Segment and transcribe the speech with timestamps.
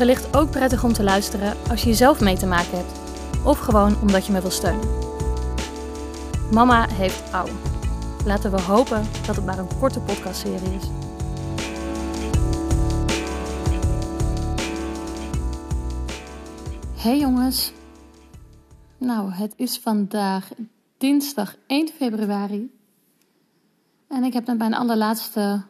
[0.00, 3.00] wellicht ook prettig om te luisteren als je zelf mee te maken hebt.
[3.44, 4.88] Of gewoon omdat je me wil steunen.
[6.52, 7.46] Mama heeft ouw.
[8.24, 10.84] Laten we hopen dat het maar een korte podcastserie is.
[16.94, 17.72] Hey jongens.
[18.98, 20.50] Nou, het is vandaag
[20.98, 22.70] dinsdag 1 februari.
[24.08, 25.62] En ik heb net mijn allerlaatste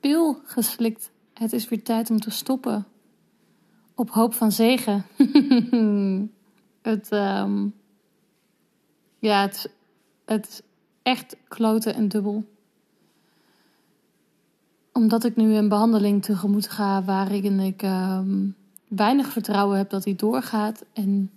[0.00, 1.10] pil geslikt.
[1.34, 2.86] Het is weer tijd om te stoppen.
[3.98, 5.04] Op hoop van zegen.
[6.90, 7.74] het, um,
[9.18, 9.70] ja, het,
[10.24, 10.62] het
[11.02, 12.44] echt kloten en dubbel.
[14.92, 18.56] Omdat ik nu een behandeling tegemoet ga waarin ik um,
[18.88, 20.84] weinig vertrouwen heb dat die doorgaat.
[20.92, 21.30] En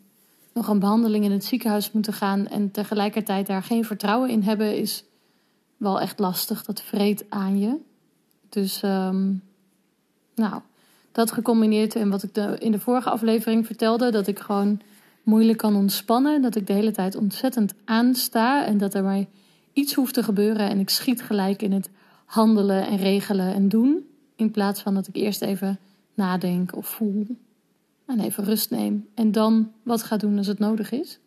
[0.53, 4.78] nog een behandeling in het ziekenhuis moeten gaan en tegelijkertijd daar geen vertrouwen in hebben,
[4.78, 5.03] is
[5.78, 6.66] wel echt lastig.
[6.66, 7.78] Dat vreet aan je.
[8.50, 9.44] Dus, um,
[10.36, 10.62] nou,
[11.12, 14.81] dat gecombineerd en wat ik in de vorige aflevering vertelde, dat ik gewoon
[15.23, 19.26] moeilijk kan ontspannen, dat ik de hele tijd ontzettend aansta en dat er maar
[19.73, 21.90] iets hoeft te gebeuren en ik schiet gelijk in het
[22.26, 25.80] handelen en regelen en doen, in plaats van dat ik eerst even
[26.14, 27.28] nadenk of voel
[28.06, 31.20] en even rust neem en dan wat ga doen als het nodig is.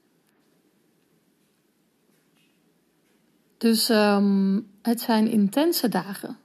[3.58, 6.36] Dus um, het zijn intense dagen.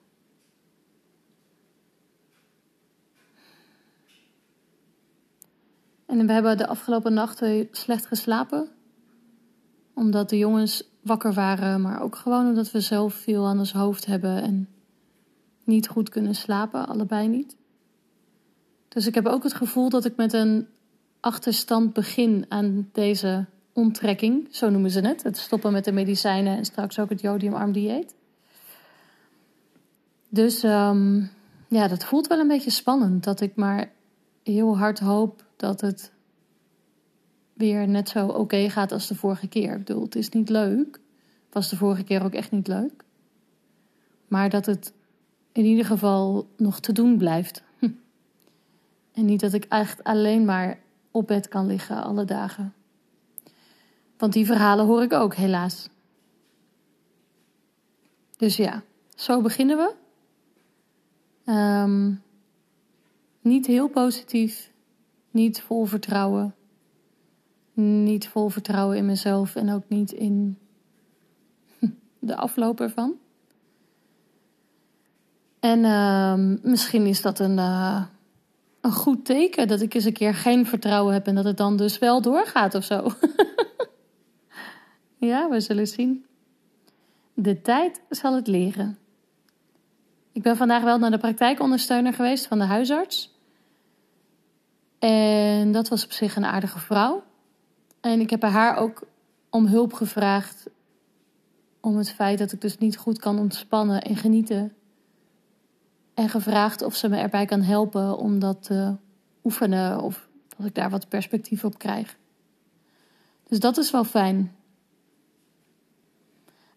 [6.09, 8.69] En we hebben de afgelopen nachten slecht geslapen.
[9.93, 14.05] Omdat de jongens wakker waren, maar ook gewoon omdat we zelf veel aan ons hoofd
[14.05, 14.67] hebben en
[15.63, 17.55] niet goed kunnen slapen, allebei niet.
[18.87, 20.67] Dus ik heb ook het gevoel dat ik met een
[21.19, 25.23] achterstand begin aan deze onttrekking, zo noemen ze het.
[25.23, 28.15] Het stoppen met de medicijnen en straks ook het jodiumarm dieet.
[30.29, 31.31] Dus um,
[31.67, 33.23] ja, dat voelt wel een beetje spannend.
[33.23, 33.91] Dat ik maar
[34.43, 36.11] heel hard hoop dat het
[37.53, 39.71] weer net zo oké gaat als de vorige keer.
[39.71, 40.99] Ik bedoel, het is niet leuk.
[41.51, 43.03] Was de vorige keer ook echt niet leuk.
[44.27, 44.93] Maar dat het
[45.51, 47.63] in ieder geval nog te doen blijft.
[47.79, 47.89] Hm.
[49.11, 50.79] En niet dat ik echt alleen maar
[51.11, 52.73] op bed kan liggen alle dagen.
[54.17, 55.89] Want die verhalen hoor ik ook, helaas.
[58.37, 58.83] Dus ja,
[59.15, 59.93] zo beginnen we.
[61.51, 62.21] Um,
[63.41, 64.68] niet heel positief,
[65.39, 66.55] niet vol vertrouwen.
[67.73, 70.57] Niet vol vertrouwen in mezelf en ook niet in
[72.19, 73.13] de afloop ervan.
[75.59, 76.33] En uh,
[76.71, 78.03] misschien is dat een, uh,
[78.81, 81.77] een goed teken dat ik eens een keer geen vertrouwen heb en dat het dan
[81.77, 83.07] dus wel doorgaat of zo.
[85.29, 86.25] ja, we zullen zien.
[87.33, 88.97] De tijd zal het leren.
[90.31, 93.38] Ik ben vandaag wel naar de praktijkondersteuner geweest van de huisarts.
[94.99, 97.23] En dat was op zich een aardige vrouw.
[98.01, 99.07] En ik heb bij haar ook
[99.49, 100.69] om hulp gevraagd.
[101.79, 104.73] Om het feit dat ik dus niet goed kan ontspannen en genieten.
[106.13, 108.95] En gevraagd of ze me erbij kan helpen om dat te
[109.43, 110.01] oefenen.
[110.01, 110.27] Of
[110.57, 112.17] dat ik daar wat perspectief op krijg.
[113.47, 114.55] Dus dat is wel fijn.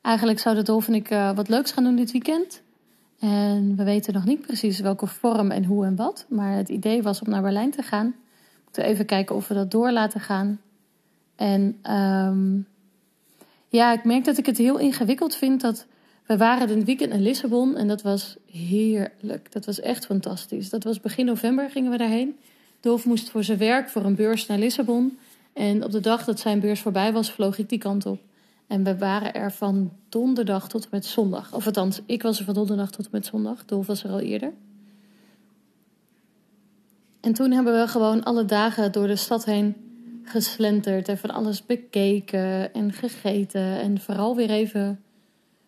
[0.01, 2.63] Eigenlijk zouden Dolf en ik uh, wat leuks gaan doen dit weekend.
[3.23, 6.27] En we weten nog niet precies welke vorm en hoe en wat.
[6.29, 8.07] Maar het idee was om naar Berlijn te gaan.
[8.07, 10.61] We moeten even kijken of we dat door laten gaan.
[11.37, 12.67] En um,
[13.69, 15.87] ja, ik merk dat ik het heel ingewikkeld vind dat
[16.27, 19.53] we waren een weekend in Lissabon en dat was heerlijk.
[19.53, 20.71] Dat was echt fantastisch.
[20.71, 22.37] Dat was begin november gingen we daarheen.
[22.81, 25.19] Dolf moest voor zijn werk voor een beurs naar Lissabon.
[25.53, 28.21] En op de dag dat zijn beurs voorbij was, vloog ik die kant op.
[28.67, 31.53] En we waren er van donderdag tot en met zondag.
[31.53, 33.65] Of althans, ik was er van donderdag tot en met zondag.
[33.65, 34.53] Dolf was er al eerder.
[37.21, 39.75] En toen hebben we gewoon alle dagen door de stad heen
[40.25, 43.81] geslenterd en van alles bekeken en gegeten.
[43.81, 45.03] En vooral weer even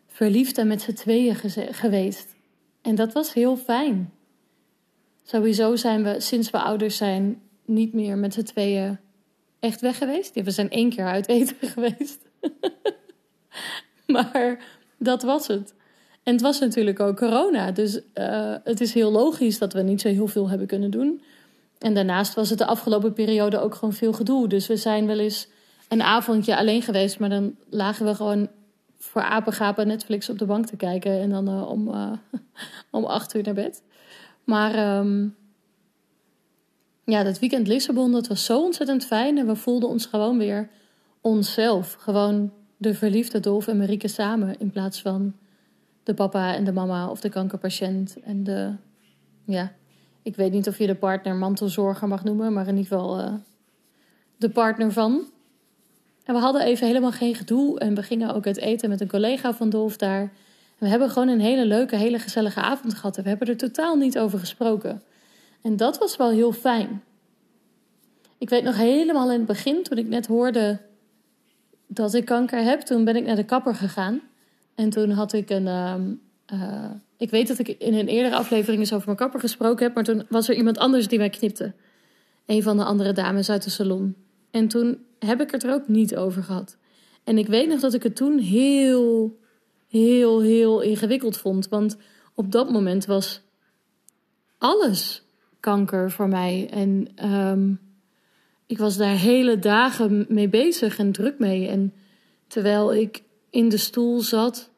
[0.07, 1.35] verliefd en met z'n tweeën
[1.71, 2.35] geweest.
[2.83, 4.13] En dat was heel fijn.
[5.23, 8.99] Sowieso zijn we sinds we ouders zijn niet meer met z'n tweeën
[9.59, 10.43] echt weg geweest.
[10.43, 12.19] we zijn één keer uit eten geweest.
[14.07, 14.65] maar
[14.99, 15.75] dat was het.
[16.23, 17.71] En het was natuurlijk ook corona.
[17.71, 21.23] Dus uh, het is heel logisch dat we niet zo heel veel hebben kunnen doen.
[21.79, 24.49] En daarnaast was het de afgelopen periode ook gewoon veel gedoe.
[24.49, 25.49] Dus we zijn wel eens
[25.89, 28.49] een avondje alleen geweest, maar dan lagen we gewoon
[28.99, 32.13] voor apengapen Netflix op de bank te kijken en dan uh, om, uh,
[32.91, 33.83] om acht uur naar bed.
[34.45, 35.37] Maar um,
[37.05, 40.69] ja, dat weekend Lissabon, dat was zo ontzettend fijn en we voelden ons gewoon weer
[41.25, 41.97] onszelf.
[41.99, 45.35] Gewoon de verliefde Dolf en Marieke samen in plaats van
[46.03, 48.73] de papa en de mama of de kankerpatiënt en de,
[49.45, 49.73] ja,
[50.23, 53.35] ik weet niet of je de partner mantelzorger mag noemen, maar in ieder geval uh,
[54.37, 55.25] de partner van.
[56.25, 59.09] En we hadden even helemaal geen gedoe en we gingen ook uit eten met een
[59.09, 60.33] collega van Dolf daar.
[60.79, 63.97] We hebben gewoon een hele leuke, hele gezellige avond gehad en we hebben er totaal
[63.97, 65.03] niet over gesproken.
[65.63, 67.03] En dat was wel heel fijn.
[68.39, 70.81] Ik weet nog helemaal in het begin, toen ik net hoorde
[71.87, 74.21] dat ik kanker heb, toen ben ik naar de kapper gegaan.
[74.75, 75.67] En toen had ik een.
[76.53, 79.95] Uh, ik weet dat ik in een eerdere aflevering eens over mijn kapper gesproken heb,
[79.95, 81.73] maar toen was er iemand anders die mij knipte.
[82.47, 84.15] Een van de andere dames uit de salon.
[84.51, 86.77] En toen heb ik het er ook niet over gehad.
[87.25, 89.39] En ik weet nog dat ik het toen heel,
[89.89, 91.69] heel, heel ingewikkeld vond.
[91.69, 91.97] Want
[92.35, 93.43] op dat moment was
[94.59, 95.23] alles
[95.61, 96.69] kanker voor mij.
[96.71, 97.81] En um,
[98.75, 101.69] ik was daar hele dagen mee bezig en druk mee.
[101.69, 101.93] En
[102.47, 104.71] terwijl ik in de stoel zat,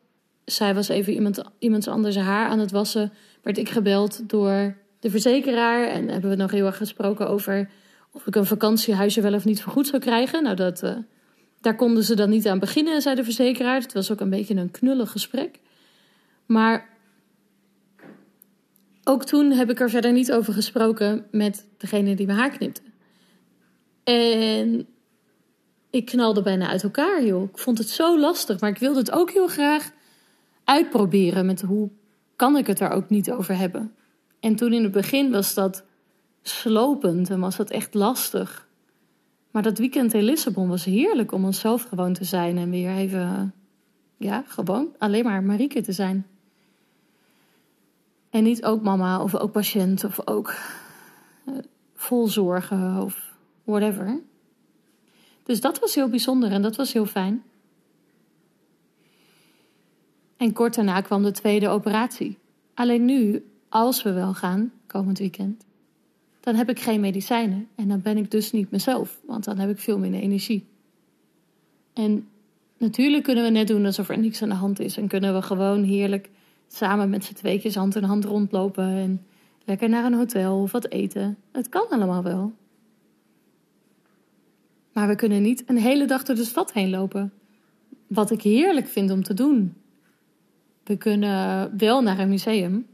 [0.45, 3.13] zij was even iemand, iemands anders haar aan het wassen,
[3.43, 5.89] werd ik gebeld door de verzekeraar.
[5.89, 7.71] En hebben we nog heel erg gesproken over
[8.13, 10.43] of ik een vakantiehuisje wel of niet vergoed zou krijgen.
[10.43, 10.97] Nou, dat, uh,
[11.61, 13.81] daar konden ze dan niet aan beginnen, zei de verzekeraar.
[13.81, 15.61] Het was ook een beetje een knullig gesprek.
[16.47, 16.89] Maar
[19.05, 22.86] ook toen heb ik er verder niet over gesproken met degene die mijn haar knipte.
[24.07, 24.87] En
[25.91, 27.43] ik knalde bijna uit elkaar, joh.
[27.43, 29.91] Ik vond het zo lastig, maar ik wilde het ook heel graag
[30.65, 31.91] uitproberen met hoe
[32.37, 33.95] kan ik het daar ook niet over hebben.
[34.41, 35.85] En toen in het begin was dat
[36.43, 38.69] slopend en was dat echt lastig.
[39.51, 43.55] Maar dat weekend in Lissabon was heerlijk om onszelf gewoon te zijn en weer even,
[44.17, 46.27] ja, gewoon alleen maar Marieke te zijn.
[48.31, 50.55] En niet ook mama of ook patiënt of ook
[51.49, 51.55] uh,
[51.95, 53.26] vol zorgen of
[53.67, 54.21] whatever.
[55.43, 57.43] Dus dat was heel bijzonder en dat was heel fijn.
[60.37, 62.39] En kort daarna kwam de tweede operatie.
[62.75, 65.65] Alleen nu, als we wel gaan, komend weekend,
[66.41, 67.69] dan heb ik geen medicijnen.
[67.75, 70.67] En dan ben ik dus niet mezelf, want dan heb ik veel minder energie.
[71.93, 72.29] En
[72.79, 74.97] natuurlijk kunnen we net doen alsof er niks aan de hand is.
[74.97, 76.31] En kunnen we gewoon heerlijk
[76.69, 78.89] samen met z'n tweetjes hand in hand rondlopen.
[78.89, 79.27] En
[79.65, 81.37] lekker naar een hotel of wat eten.
[81.53, 82.53] Het kan allemaal wel.
[84.97, 87.33] Maar we kunnen niet een hele dag door de stad heen lopen.
[88.07, 89.75] Wat ik heerlijk vind om te doen.
[90.85, 92.87] We kunnen wel naar een museum,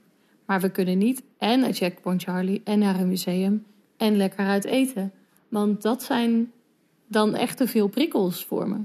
[0.46, 3.64] maar we kunnen niet en naar Checkpoint Charlie en naar een museum
[3.96, 5.12] en lekker uit eten.
[5.48, 6.52] Want dat zijn
[7.06, 8.76] dan echt te veel prikkels voor me.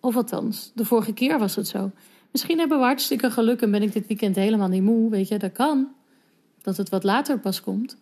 [0.00, 1.90] Of althans, de vorige keer was het zo.
[2.30, 5.10] Misschien hebben we hartstikke geluk en ben ik dit weekend helemaal niet moe.
[5.10, 5.88] Weet je, dat kan.
[6.62, 7.96] Dat het wat later pas komt.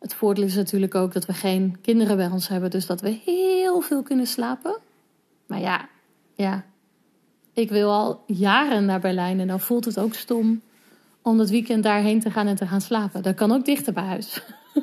[0.00, 3.20] Het voordeel is natuurlijk ook dat we geen kinderen bij ons hebben, dus dat we
[3.24, 4.78] heel veel kunnen slapen.
[5.46, 5.88] Maar ja,
[6.34, 6.64] ja.
[7.52, 10.62] Ik wil al jaren naar Berlijn en dan voelt het ook stom
[11.22, 13.22] om dat weekend daarheen te gaan en te gaan slapen.
[13.22, 14.42] Dat kan ook dichter bij huis.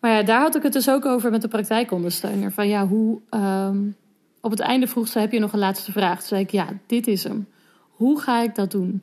[0.00, 2.52] maar ja, daar had ik het dus ook over met de praktijkondersteuner.
[2.52, 3.20] Van ja, hoe.
[3.30, 3.96] Um,
[4.40, 6.18] op het einde vroeg ze: heb je nog een laatste vraag?
[6.18, 7.48] Toen zei ik: ja, dit is hem.
[7.90, 9.02] Hoe ga ik dat doen?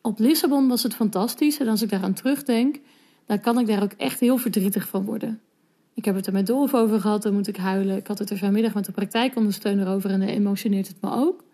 [0.00, 1.58] Op Lissabon was het fantastisch.
[1.58, 2.78] En als ik daaraan terugdenk,
[3.26, 5.40] dan kan ik daar ook echt heel verdrietig van worden.
[5.94, 7.96] Ik heb het er met Dolf over gehad, dan moet ik huilen.
[7.96, 11.44] Ik had het er vanmiddag met de praktijkondersteuner over en dan emotioneert het me ook.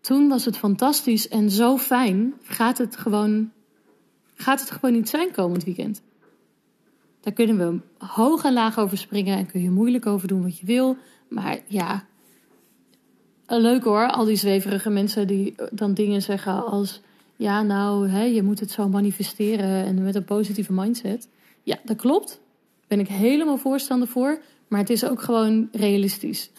[0.00, 2.34] Toen was het fantastisch en zo fijn.
[2.42, 3.52] Gaat het gewoon,
[4.34, 6.02] gaat het gewoon niet zijn komend weekend?
[7.20, 10.58] Daar kunnen we hoog en laag over springen en kun je moeilijk over doen wat
[10.58, 10.96] je wil.
[11.28, 12.04] Maar ja,
[13.46, 17.00] leuk hoor, al die zweverige mensen die dan dingen zeggen als
[17.36, 21.28] ja, nou, hè, je moet het zo manifesteren en met een positieve mindset.
[21.62, 22.40] Ja, dat klopt.
[22.86, 24.40] Ben ik helemaal voorstander voor.
[24.68, 26.50] Maar het is ook gewoon realistisch.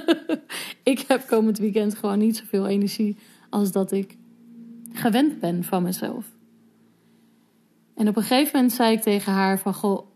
[0.82, 3.16] ik heb komend weekend gewoon niet zoveel energie
[3.50, 4.16] als dat ik
[4.92, 6.26] gewend ben van mezelf.
[7.94, 10.06] En op een gegeven moment zei ik tegen haar van, goh,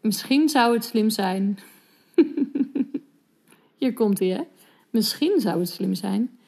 [0.00, 1.58] misschien zou het slim zijn.
[3.78, 4.42] Hier komt hij, hè?
[4.90, 6.38] Misschien zou het slim zijn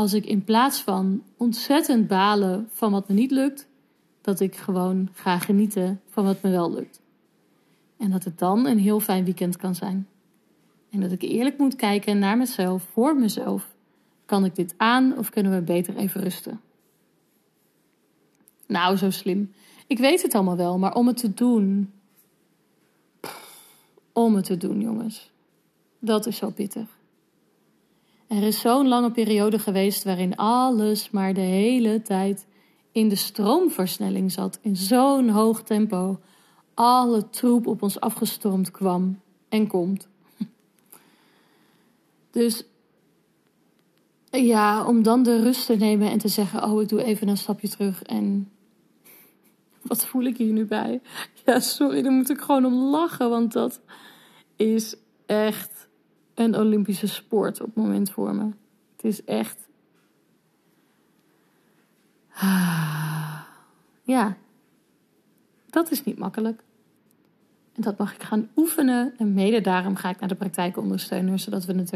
[0.00, 3.68] als ik in plaats van ontzettend balen van wat me niet lukt,
[4.20, 7.00] dat ik gewoon ga genieten van wat me wel lukt.
[7.96, 10.08] En dat het dan een heel fijn weekend kan zijn.
[10.90, 13.74] En dat ik eerlijk moet kijken naar mezelf, voor mezelf.
[14.24, 16.60] Kan ik dit aan of kunnen we beter even rusten?
[18.66, 19.52] Nou, zo slim.
[19.86, 21.92] Ik weet het allemaal wel, maar om het te doen.
[24.12, 25.30] Om het te doen, jongens.
[25.98, 26.99] Dat is zo pittig.
[28.30, 32.46] Er is zo'n lange periode geweest waarin alles maar de hele tijd
[32.92, 34.58] in de stroomversnelling zat.
[34.62, 36.20] In zo'n hoog tempo.
[36.74, 40.08] Alle troep op ons afgestormd kwam en komt.
[42.30, 42.64] Dus
[44.30, 47.36] ja, om dan de rust te nemen en te zeggen: Oh, ik doe even een
[47.36, 48.02] stapje terug.
[48.02, 48.50] En
[49.82, 51.00] wat voel ik hier nu bij?
[51.44, 53.80] Ja, sorry, daar moet ik gewoon om lachen, want dat
[54.56, 54.94] is
[55.26, 55.88] echt
[56.34, 58.44] een Olympische sport op het moment voor me.
[58.96, 59.68] Het is echt.
[64.02, 64.36] Ja,
[65.66, 66.62] dat is niet makkelijk.
[67.72, 69.14] En dat mag ik gaan oefenen.
[69.18, 71.92] En mede daarom ga ik naar de praktijkondersteuner, zodat we het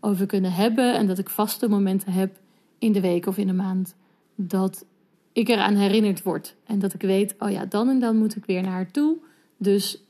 [0.00, 0.94] erover kunnen hebben.
[0.94, 2.38] En dat ik vaste momenten heb
[2.78, 3.94] in de week of in de maand.
[4.34, 4.84] Dat
[5.32, 6.56] ik eraan herinnerd word.
[6.64, 9.16] En dat ik weet, oh ja, dan en dan moet ik weer naar haar toe.
[9.56, 10.02] Dus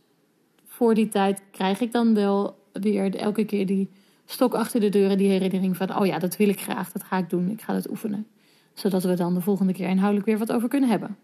[0.67, 3.91] voor die tijd krijg ik dan wel weer elke keer die
[4.25, 7.19] stok achter de deuren, die herinnering van, oh ja, dat wil ik graag, dat ga
[7.19, 8.27] ik doen, ik ga het oefenen.
[8.75, 11.17] Zodat we dan de volgende keer inhoudelijk weer wat over kunnen hebben.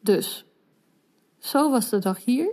[0.00, 0.44] Dus,
[1.38, 2.50] zo was de dag hier.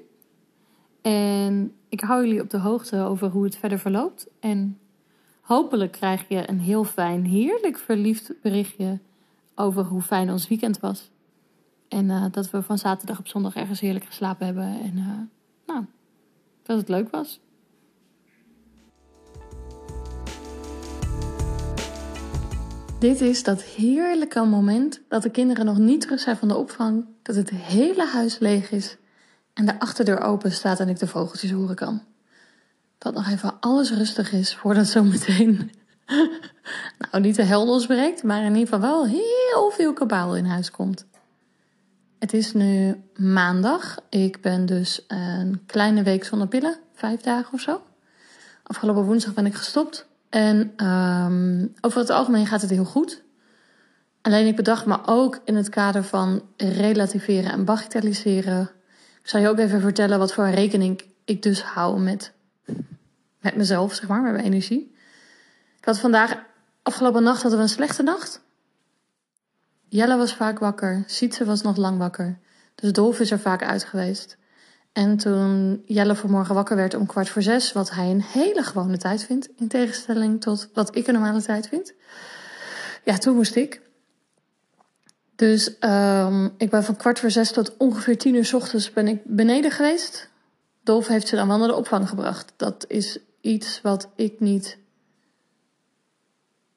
[1.02, 4.28] En ik hou jullie op de hoogte over hoe het verder verloopt.
[4.40, 4.80] En
[5.42, 9.00] hopelijk krijg je een heel fijn, heerlijk verliefd berichtje
[9.56, 11.12] over hoe fijn ons weekend was.
[11.88, 14.82] En uh, dat we van zaterdag op zondag ergens heerlijk geslapen hebben.
[14.82, 15.08] En uh,
[15.66, 15.86] nou,
[16.70, 17.40] dat het leuk was.
[23.00, 27.06] Dit is dat heerlijke moment dat de kinderen nog niet terug zijn van de opvang,
[27.22, 28.98] dat het hele huis leeg is
[29.54, 32.04] en de achterdeur open staat en ik de vogeltjes horen kan.
[32.98, 35.72] Dat nog even alles rustig is voordat zo meteen,
[37.12, 40.72] nou niet de hel losbreekt, maar in ieder geval wel heel veel kabaal in huis
[40.72, 41.06] komt.
[42.20, 43.98] Het is nu maandag.
[44.10, 47.82] Ik ben dus een kleine week zonder pillen, vijf dagen of zo.
[48.64, 50.08] Afgelopen woensdag ben ik gestopt.
[50.30, 53.24] En um, over het algemeen gaat het heel goed.
[54.22, 58.70] Alleen ik bedacht me ook in het kader van relativeren en bagatelliseren.
[59.22, 62.34] Ik zal je ook even vertellen wat voor rekening ik dus hou met,
[63.42, 64.96] met mezelf, zeg maar, met mijn energie.
[65.78, 66.38] Ik had vandaag,
[66.84, 68.42] afgelopen nacht hadden we een slechte nacht.
[69.90, 72.40] Jelle was vaak wakker, Sietse was nog lang wakker.
[72.76, 74.38] Dus Dolf is er vaak uit geweest.
[74.94, 78.98] En toen Jelle vanmorgen wakker werd om kwart voor zes, wat hij een hele gewone
[78.98, 81.94] tijd vindt, in tegenstelling tot wat ik een normale tijd vind.
[83.04, 83.82] Ja, toen moest ik.
[85.36, 89.08] Dus um, ik ben van kwart voor zes tot ongeveer tien uur s ochtends ben
[89.08, 90.30] ik beneden geweest.
[90.84, 92.54] Dolf heeft ze dan wel naar de opvang gebracht.
[92.56, 94.78] Dat is iets wat ik niet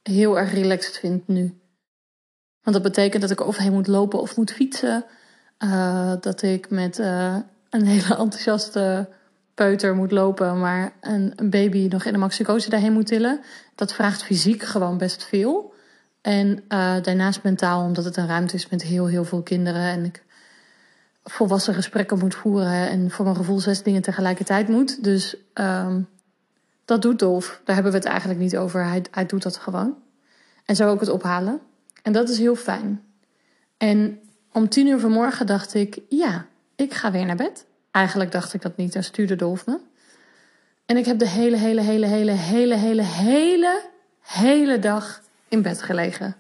[0.03, 1.61] heel erg relaxed vind nu.
[2.63, 5.05] Want dat betekent dat ik overheen moet lopen of moet fietsen.
[5.59, 7.37] Uh, dat ik met uh,
[7.71, 9.09] een hele enthousiaste
[9.55, 13.41] peuter moet lopen, maar een, baby nog in de maxicose daarheen moet tillen.
[13.75, 15.75] Dat vraagt fysiek gewoon best veel.
[16.21, 19.83] En uh, daarnaast mentaal, omdat het een ruimte is met heel, heel veel kinderen.
[19.83, 20.25] En ik
[21.25, 22.89] volwassen gesprekken moet voeren.
[22.89, 25.05] En voor mijn gevoel zes dingen tegelijkertijd moet.
[25.05, 26.09] Dus um,
[26.85, 27.61] dat doet Dolf.
[27.65, 28.85] Daar hebben we het eigenlijk niet over.
[28.85, 29.97] Hij, hij doet dat gewoon.
[30.65, 31.61] En zo ook het ophalen.
[32.03, 33.03] En dat is heel fijn.
[33.77, 34.21] En
[34.53, 37.67] om tien uur vanmorgen dacht ik, ja, ik ga weer naar bed.
[37.91, 39.79] Eigenlijk dacht ik dat niet en stuurde Dolf me.
[40.87, 43.83] En ik heb de hele, hele, hele, hele, hele, hele, hele,
[44.21, 46.37] hele dag in bed gelegen.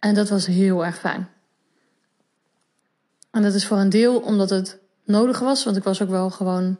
[0.00, 1.28] En dat was heel erg fijn.
[3.30, 6.30] En dat is voor een deel omdat het nodig was, want ik was ook wel
[6.30, 6.78] gewoon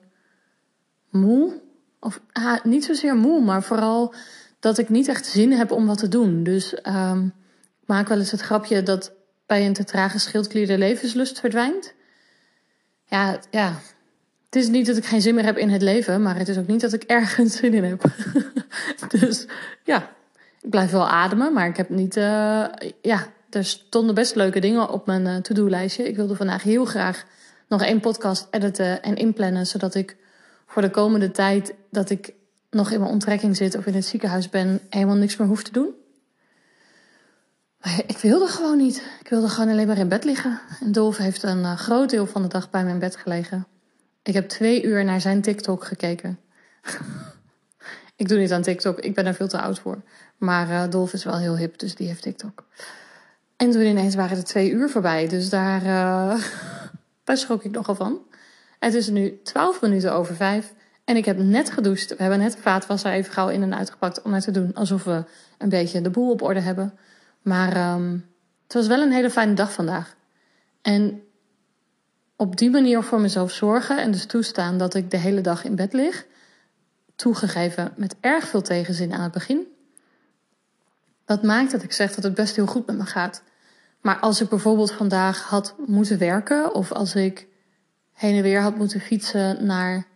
[1.11, 1.61] moe.
[2.01, 4.15] Of ah, niet zozeer moe, maar vooral
[4.61, 6.43] dat ik niet echt zin heb om wat te doen.
[6.43, 7.33] Dus ik
[7.87, 9.13] maak wel eens het grapje dat
[9.47, 11.95] bij een te trage schildklier de levenslust verdwijnt.
[13.07, 13.81] Ja, ja,
[14.53, 16.59] het is niet dat ik geen zin meer heb in het leven, maar het is
[16.59, 18.05] ook niet dat ik ergens zin in heb.
[19.19, 19.47] dus
[19.85, 20.11] ja,
[20.61, 22.17] ik blijf wel ademen, maar ik heb niet.
[22.17, 22.67] Uh,
[23.03, 26.09] ja, er stonden best leuke dingen op mijn uh, to-do-lijstje.
[26.09, 27.25] Ik wilde vandaag heel graag
[27.69, 30.17] nog één podcast editen en inplannen, zodat ik
[30.67, 32.33] voor de komende tijd dat ik
[32.71, 35.73] nog in mijn onttrekking zit of in het ziekenhuis ben, helemaal niks meer hoef te
[35.73, 35.95] doen.
[37.83, 39.03] Maar ik wilde gewoon niet.
[39.21, 40.61] Ik wilde gewoon alleen maar in bed liggen.
[40.81, 43.67] En Dolf heeft een uh, groot deel van de dag bij mijn bed gelegen.
[44.23, 46.39] Ik heb twee uur naar zijn TikTok gekeken.
[48.17, 50.03] ik doe niet aan TikTok, ik ben er veel te oud voor.
[50.37, 52.65] Maar uh, Dolf is wel heel hip, dus die heeft TikTok.
[53.57, 56.43] En toen ineens waren er twee uur voorbij, dus daar, uh,
[57.25, 58.21] daar schrok ik nogal van.
[58.79, 60.75] Het is nu twaalf minuten over vijf
[61.05, 62.09] en ik heb net gedoucht.
[62.09, 65.25] We hebben net vaatwasser even gauw in en uitgepakt om het te doen alsof we
[65.59, 66.99] een beetje de boel op orde hebben.
[67.43, 68.27] Maar um,
[68.63, 70.17] het was wel een hele fijne dag vandaag.
[70.83, 71.23] En
[72.37, 75.75] op die manier voor mezelf zorgen en dus toestaan dat ik de hele dag in
[75.75, 76.27] bed lig.
[77.17, 79.67] Toegegeven met erg veel tegenzin aan het begin.
[81.25, 83.43] Dat maakt dat ik zeg dat het best heel goed met me gaat.
[84.01, 87.47] Maar als ik bijvoorbeeld vandaag had moeten werken, of als ik
[88.13, 90.07] heen en weer had moeten fietsen naar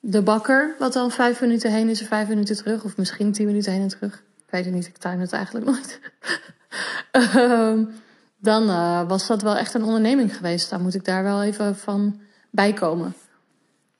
[0.00, 3.46] de bakker, wat dan vijf minuten heen is en vijf minuten terug, of misschien tien
[3.46, 4.22] minuten heen en terug.
[4.50, 6.00] Ik weet het niet, ik tuin het eigenlijk nooit.
[7.10, 7.84] Ehm,
[8.38, 10.70] dan uh, was dat wel echt een onderneming geweest.
[10.70, 13.14] Dan moet ik daar wel even van bijkomen.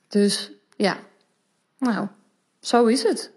[0.08, 0.96] Dus ja,
[1.78, 2.06] nou,
[2.60, 3.30] zo is het.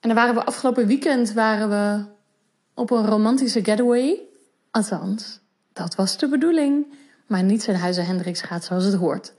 [0.00, 2.04] En dan waren we afgelopen weekend waren we
[2.74, 4.20] op een romantische getaway.
[4.70, 5.40] Althans,
[5.72, 6.86] dat was de bedoeling.
[7.26, 9.32] Maar niet zijn huizen Hendricks gaat zoals het hoort.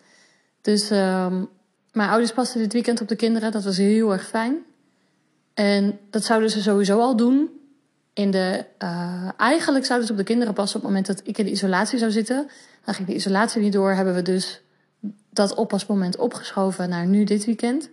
[0.62, 1.42] Dus uh,
[1.92, 3.52] mijn ouders pasten dit weekend op de kinderen.
[3.52, 4.66] Dat was heel erg fijn.
[5.56, 7.50] En dat zouden ze sowieso al doen.
[8.14, 11.38] In de, uh, eigenlijk zouden ze op de kinderen passen op het moment dat ik
[11.38, 12.50] in de isolatie zou zitten.
[12.86, 13.92] Dan ging de isolatie niet door.
[13.92, 14.62] Hebben we dus
[15.30, 17.90] dat oppasmoment opgeschoven naar nu dit weekend.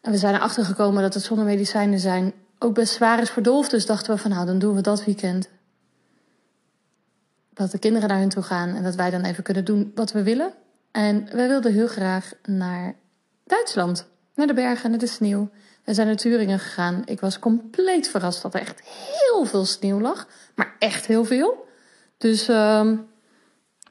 [0.00, 3.42] En we zijn erachter gekomen dat het zonder medicijnen zijn ook best zwaar is voor
[3.42, 3.68] Dolf.
[3.68, 5.48] Dus dachten we van nou, dan doen we dat weekend.
[7.54, 10.12] Dat de kinderen naar hun toe gaan en dat wij dan even kunnen doen wat
[10.12, 10.52] we willen.
[10.90, 12.94] En wij wilden heel graag naar
[13.44, 14.06] Duitsland.
[14.34, 15.50] Naar de bergen, naar de sneeuw.
[15.84, 17.02] We zijn naar Turingen gegaan.
[17.04, 20.26] Ik was compleet verrast dat er echt heel veel sneeuw lag.
[20.54, 21.68] Maar echt heel veel.
[22.18, 23.06] Dus, um,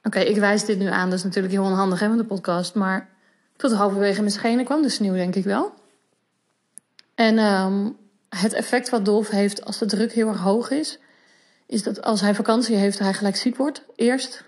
[0.03, 1.09] oké, ik wijs dit nu aan.
[1.09, 2.75] Dat is natuurlijk heel onhandig hè, met de podcast.
[2.75, 3.09] Maar
[3.57, 5.73] tot halverwege mijn schenen kwam de sneeuw, denk ik wel.
[7.15, 7.97] En um,
[8.29, 10.99] het effect wat Dolf heeft als de druk heel erg hoog is,
[11.65, 13.83] is dat als hij vakantie heeft, hij gelijk ziek wordt.
[13.95, 14.43] Eerst.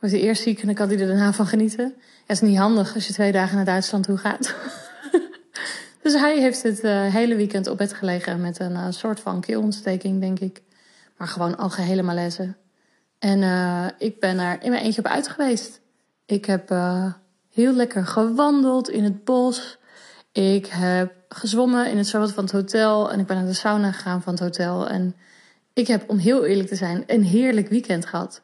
[0.00, 1.94] Wordt hij eerst ziek en dan kan hij er daarna van genieten.
[2.26, 4.54] Het is niet handig als je twee dagen naar Duitsland toe gaat.
[6.02, 9.40] dus hij heeft het uh, hele weekend op bed gelegen met een uh, soort van
[9.40, 10.62] keelontsteking, denk ik.
[11.16, 12.54] Maar gewoon algehele malaise.
[13.18, 15.80] En uh, ik ben er in mijn eentje op uit geweest.
[16.26, 16.68] Ik heb
[17.50, 19.78] heel lekker gewandeld in het bos.
[20.32, 23.12] Ik heb gezwommen in het zwembad van het hotel.
[23.12, 24.88] En ik ben naar de sauna gegaan van het hotel.
[24.88, 25.16] En
[25.72, 28.42] ik heb, om heel eerlijk te zijn, een heerlijk weekend gehad.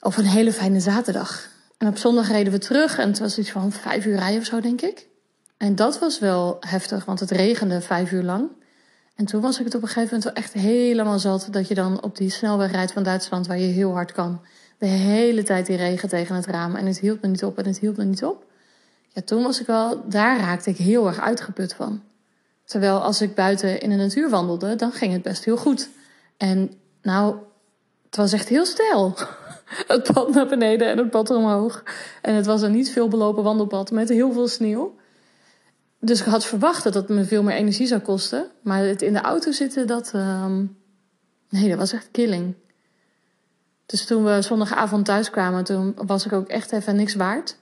[0.00, 1.48] Of een hele fijne zaterdag.
[1.78, 4.46] En op zondag reden we terug en het was iets van vijf uur rijden of
[4.46, 5.06] zo, denk ik.
[5.58, 8.48] En dat was wel heftig, want het regende vijf uur lang.
[9.14, 11.74] En toen was ik het op een gegeven moment wel echt helemaal zat dat je
[11.74, 14.40] dan op die snelweg rijdt van Duitsland, waar je heel hard kan.
[14.78, 17.66] De hele tijd die regen tegen het raam en het hield me niet op en
[17.66, 18.44] het hield me niet op.
[19.08, 22.02] Ja, toen was ik wel, daar raakte ik heel erg uitgeput van.
[22.64, 25.88] Terwijl als ik buiten in de natuur wandelde, dan ging het best heel goed.
[26.36, 27.36] En nou,
[28.06, 29.14] het was echt heel stijl.
[29.86, 31.82] Het pad naar beneden en het pad omhoog.
[32.22, 34.97] En het was een niet veel belopen wandelpad met heel veel sneeuw.
[36.00, 38.50] Dus ik had verwacht dat het me veel meer energie zou kosten.
[38.62, 40.12] Maar het in de auto zitten, dat.
[40.14, 40.76] Um...
[41.48, 42.54] Nee, dat was echt killing.
[43.86, 47.58] Dus toen we zondagavond thuis kwamen, toen was ik ook echt even niks waard.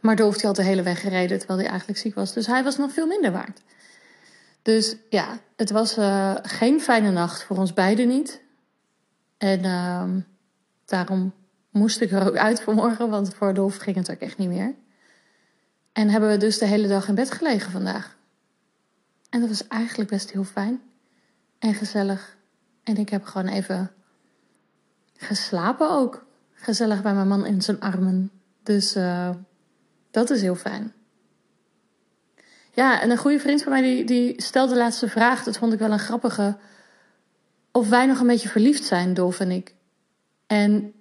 [0.00, 2.32] Maar Dolf hij had de hele weg gereden terwijl hij eigenlijk ziek was.
[2.32, 3.60] Dus hij was nog veel minder waard.
[4.62, 8.42] Dus ja, het was uh, geen fijne nacht voor ons beiden niet.
[9.38, 10.04] En uh,
[10.84, 11.32] daarom
[11.70, 14.74] moest ik er ook uit vanmorgen, want voor Dolf ging het ook echt niet meer.
[15.92, 18.16] En hebben we dus de hele dag in bed gelegen vandaag.
[19.30, 20.80] En dat was eigenlijk best heel fijn
[21.58, 22.36] en gezellig.
[22.82, 23.92] En ik heb gewoon even
[25.16, 26.26] geslapen ook.
[26.52, 28.30] Gezellig bij mijn man in zijn armen.
[28.62, 29.30] Dus uh,
[30.10, 30.92] dat is heel fijn.
[32.74, 35.44] Ja, en een goede vriend van mij die, die stelde de laatste vraag.
[35.44, 36.56] Dat vond ik wel een grappige.
[37.70, 39.74] Of wij nog een beetje verliefd zijn, Dolf en ik.
[40.46, 40.92] En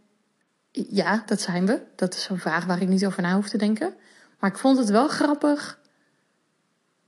[0.71, 1.82] ja, dat zijn we.
[1.95, 3.93] Dat is zo'n vraag waar ik niet over na hoef te denken.
[4.41, 5.80] Maar ik vond het wel grappig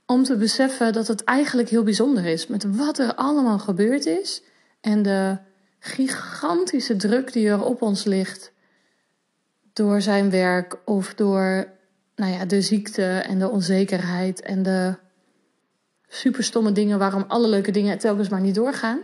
[0.06, 2.46] om te beseffen dat het eigenlijk heel bijzonder is.
[2.46, 4.42] Met wat er allemaal gebeurd is.
[4.80, 5.38] En de
[5.78, 8.52] gigantische druk die er op ons ligt.
[9.72, 11.68] Door zijn werk of door
[12.16, 14.94] nou ja, de ziekte en de onzekerheid en de
[16.08, 19.00] superstomme dingen waarom alle leuke dingen telkens maar niet doorgaan.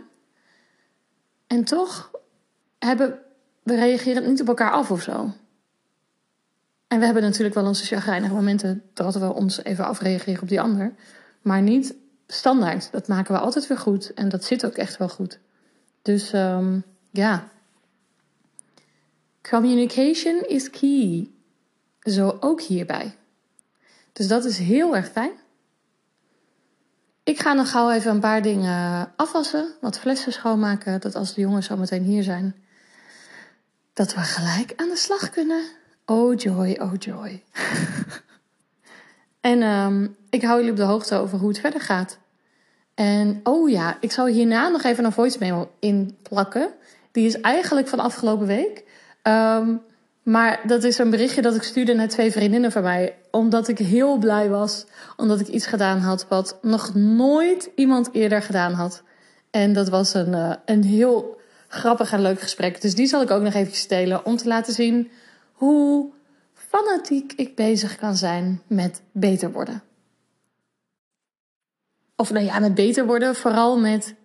[1.47, 2.11] En toch
[2.79, 3.19] hebben
[3.63, 5.33] we reageren niet op elkaar af of zo.
[6.91, 10.61] En we hebben natuurlijk wel onze chagrijnige momenten dat we ons even afreageren op die
[10.61, 10.93] ander.
[11.41, 11.95] Maar niet
[12.27, 12.91] standaard.
[12.91, 14.13] Dat maken we altijd weer goed.
[14.13, 15.39] En dat zit ook echt wel goed.
[16.01, 17.47] Dus um, ja.
[19.49, 21.29] Communication is key.
[21.99, 23.15] Zo ook hierbij.
[24.13, 25.31] Dus dat is heel erg fijn.
[27.23, 29.73] Ik ga nog gauw even een paar dingen afwassen.
[29.81, 30.99] Wat flessen schoonmaken.
[30.99, 32.55] Dat als de jongens zo meteen hier zijn.
[33.93, 35.79] Dat we gelijk aan de slag kunnen.
[36.11, 37.43] Oh joy, oh joy.
[39.51, 42.17] en um, ik hou jullie op de hoogte over hoe het verder gaat.
[42.93, 46.69] En oh ja, ik zal hierna nog even een voice memo inplakken.
[47.11, 48.83] Die is eigenlijk van afgelopen week.
[49.23, 49.81] Um,
[50.23, 53.15] maar dat is een berichtje dat ik stuurde naar twee vriendinnen van mij.
[53.29, 54.85] Omdat ik heel blij was.
[55.17, 59.03] Omdat ik iets gedaan had wat nog nooit iemand eerder gedaan had.
[59.51, 62.81] En dat was een, uh, een heel grappig en leuk gesprek.
[62.81, 64.25] Dus die zal ik ook nog even delen.
[64.25, 65.11] Om te laten zien
[65.61, 66.11] hoe
[66.53, 69.83] fanatiek ik bezig kan zijn met beter worden.
[72.15, 73.35] Of nou ja, met beter worden.
[73.35, 74.15] Vooral met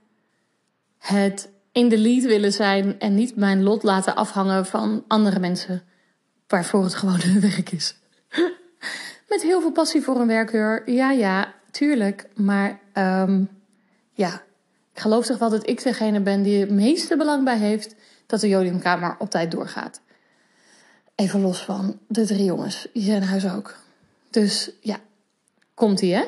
[0.99, 5.83] het in de lead willen zijn en niet mijn lot laten afhangen van andere mensen.
[6.47, 7.97] Waarvoor het gewoon hun werk is.
[9.29, 10.91] Met heel veel passie voor een werkuur.
[10.91, 12.29] Ja, ja, tuurlijk.
[12.35, 13.49] Maar um,
[14.13, 14.43] ja,
[14.93, 17.95] ik geloof toch wel dat ik degene ben die het meeste belang bij heeft
[18.27, 20.05] dat de jodiumkamer op tijd doorgaat.
[21.17, 23.77] Even los van de drie jongens hier in huis ook.
[24.31, 25.01] Dus ja,
[25.75, 26.25] komt ie hè?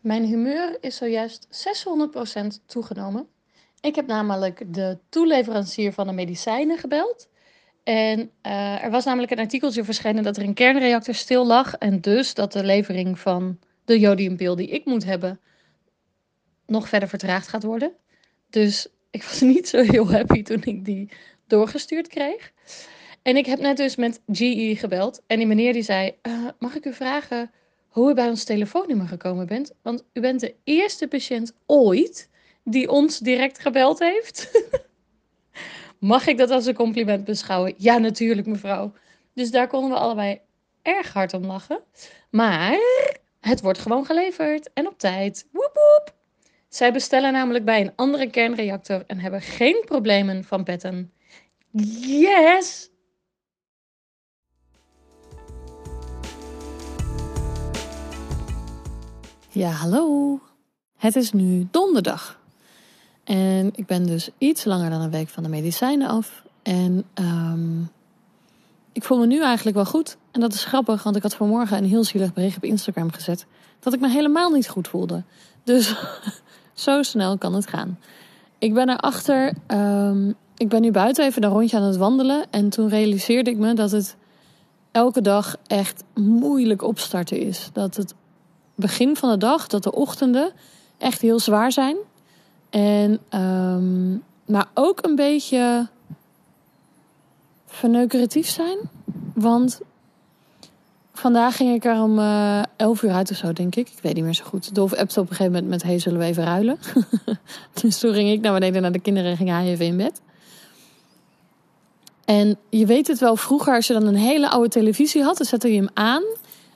[0.00, 3.28] Mijn humeur is zojuist 600% toegenomen.
[3.80, 7.28] Ik heb namelijk de toeleverancier van de medicijnen gebeld.
[7.82, 11.74] En uh, er was namelijk een artikeltje verschenen dat er een kernreactor stil lag.
[11.74, 15.40] En dus dat de levering van de jodiumpil die ik moet hebben
[16.66, 17.92] nog verder vertraagd gaat worden.
[18.52, 21.08] Dus ik was niet zo heel happy toen ik die
[21.46, 22.52] doorgestuurd kreeg.
[23.22, 25.22] En ik heb net dus met GE gebeld.
[25.26, 27.50] En die meneer die zei: uh, Mag ik u vragen
[27.88, 29.72] hoe u bij ons telefoonnummer gekomen bent.
[29.82, 32.30] Want u bent de eerste patiënt ooit
[32.64, 34.50] die ons direct gebeld heeft.
[35.98, 37.74] Mag ik dat als een compliment beschouwen?
[37.76, 38.92] Ja, natuurlijk, mevrouw.
[39.34, 40.40] Dus daar konden we allebei
[40.82, 41.80] erg hard om lachen.
[42.30, 42.78] Maar
[43.40, 45.48] het wordt gewoon geleverd en op tijd.
[45.52, 46.14] Woep woep.
[46.72, 51.12] Zij bestellen namelijk bij een andere kernreactor en hebben geen problemen van petten.
[52.00, 52.90] Yes!
[59.48, 60.40] Ja, hallo.
[60.98, 62.40] Het is nu donderdag.
[63.24, 66.42] En ik ben dus iets langer dan een week van de medicijnen af.
[66.62, 67.90] En um,
[68.92, 70.16] ik voel me nu eigenlijk wel goed.
[70.30, 73.46] En dat is grappig, want ik had vanmorgen een heel zielig bericht op Instagram gezet.
[73.80, 75.24] Dat ik me helemaal niet goed voelde.
[75.64, 75.94] Dus
[76.82, 77.98] zo snel kan het gaan.
[78.58, 79.54] Ik ben erachter.
[79.66, 82.44] Um, ik ben nu buiten even een rondje aan het wandelen.
[82.50, 84.16] En toen realiseerde ik me dat het
[84.92, 87.70] elke dag echt moeilijk opstarten is.
[87.72, 88.14] Dat het
[88.74, 90.52] begin van de dag, dat de ochtenden
[90.98, 91.96] echt heel zwaar zijn.
[92.70, 95.88] En, um, maar ook een beetje
[97.66, 98.78] verneukeratief zijn.
[99.34, 99.80] Want
[101.22, 103.88] vandaag ging ik er om eh, 11 uur uit of zo, denk ik.
[103.88, 104.74] Ik weet niet meer zo goed.
[104.74, 105.82] Dolf appte op een gegeven moment met...
[105.82, 106.78] Hey, zullen we even ruilen?
[107.82, 110.20] dus toen ging ik naar beneden naar de kinderen en ging hij even in bed.
[112.24, 115.36] En je weet het wel, vroeger als je dan een hele oude televisie had...
[115.36, 116.22] dan zette je hem aan...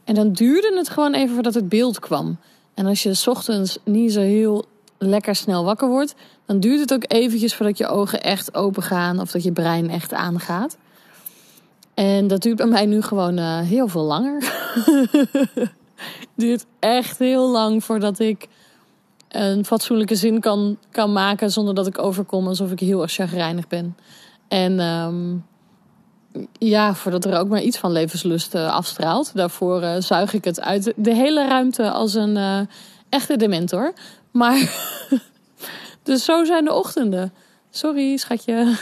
[0.05, 2.39] En dan duurde het gewoon even voordat het beeld kwam.
[2.75, 4.65] En als je s ochtends niet zo heel
[4.99, 6.15] lekker snel wakker wordt,
[6.47, 9.91] dan duurt het ook eventjes voordat je ogen echt open gaan of dat je brein
[9.91, 10.77] echt aangaat.
[11.97, 14.53] En dat duurt bij mij nu gewoon uh, heel veel langer.
[16.35, 18.49] duurt echt heel lang voordat ik
[19.29, 23.69] een fatsoenlijke zin kan, kan maken zonder dat ik overkom alsof ik heel erg chagrijnig
[23.69, 23.97] ben.
[24.49, 25.45] En um,
[26.59, 29.31] ja, voordat er ook maar iets van levenslust uh, afstraalt.
[29.35, 32.69] Daarvoor uh, zuig ik het uit de hele ruimte als een
[33.09, 33.93] echte dementor.
[34.31, 34.75] Maar,
[36.03, 37.33] dus zo zijn de ochtenden.
[37.71, 38.77] Sorry, schatje.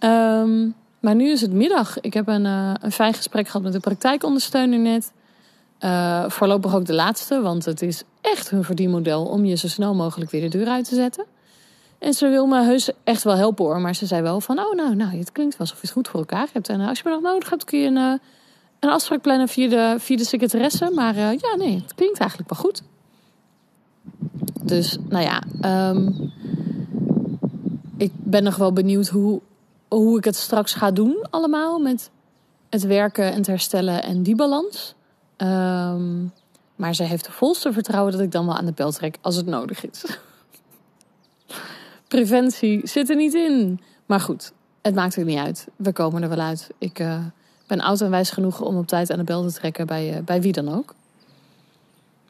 [0.00, 0.74] um,
[1.06, 2.00] maar nu is het middag.
[2.00, 5.12] Ik heb een, een fijn gesprek gehad met de praktijkondersteuner net.
[6.32, 10.30] voorlopig ook de laatste, want het is echt hun verdienmodel om je zo snel mogelijk
[10.30, 11.24] weer de deur uit te zetten.
[11.98, 13.80] En ze wil me heus echt wel helpen hoor.
[13.80, 16.08] Maar ze zei wel van, oh nou, nou het klinkt wel alsof je het goed
[16.08, 16.68] voor elkaar hebt.
[16.68, 18.20] En uh, als je me nog nodig hebt, kun je een,
[18.80, 20.90] een afspraak plannen via de, via de secretaresse.
[20.94, 22.82] Maar ja, nee, het klinkt eigenlijk wel goed.
[24.62, 25.42] Dus, nou ja,
[25.90, 26.32] um,
[27.96, 29.40] ik ben nog wel benieuwd hoe,
[29.88, 31.78] hoe ik het straks ga doen allemaal.
[31.78, 32.10] Met
[32.70, 34.94] het werken en het herstellen en die balans.
[35.36, 36.32] Um,
[36.76, 39.36] maar ze heeft de volste vertrouwen dat ik dan wel aan de bel trek als
[39.36, 40.04] het nodig is.
[42.08, 43.80] preventie zit er niet in.
[44.06, 45.66] Maar goed, het maakt er niet uit.
[45.76, 46.70] We komen er wel uit.
[46.78, 47.24] Ik uh,
[47.66, 50.24] ben oud en wijs genoeg om op tijd aan de bel te trekken bij, uh,
[50.24, 50.94] bij wie dan ook.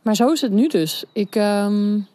[0.03, 1.05] Maar zo is het nu dus.
[1.13, 2.07] Ik um,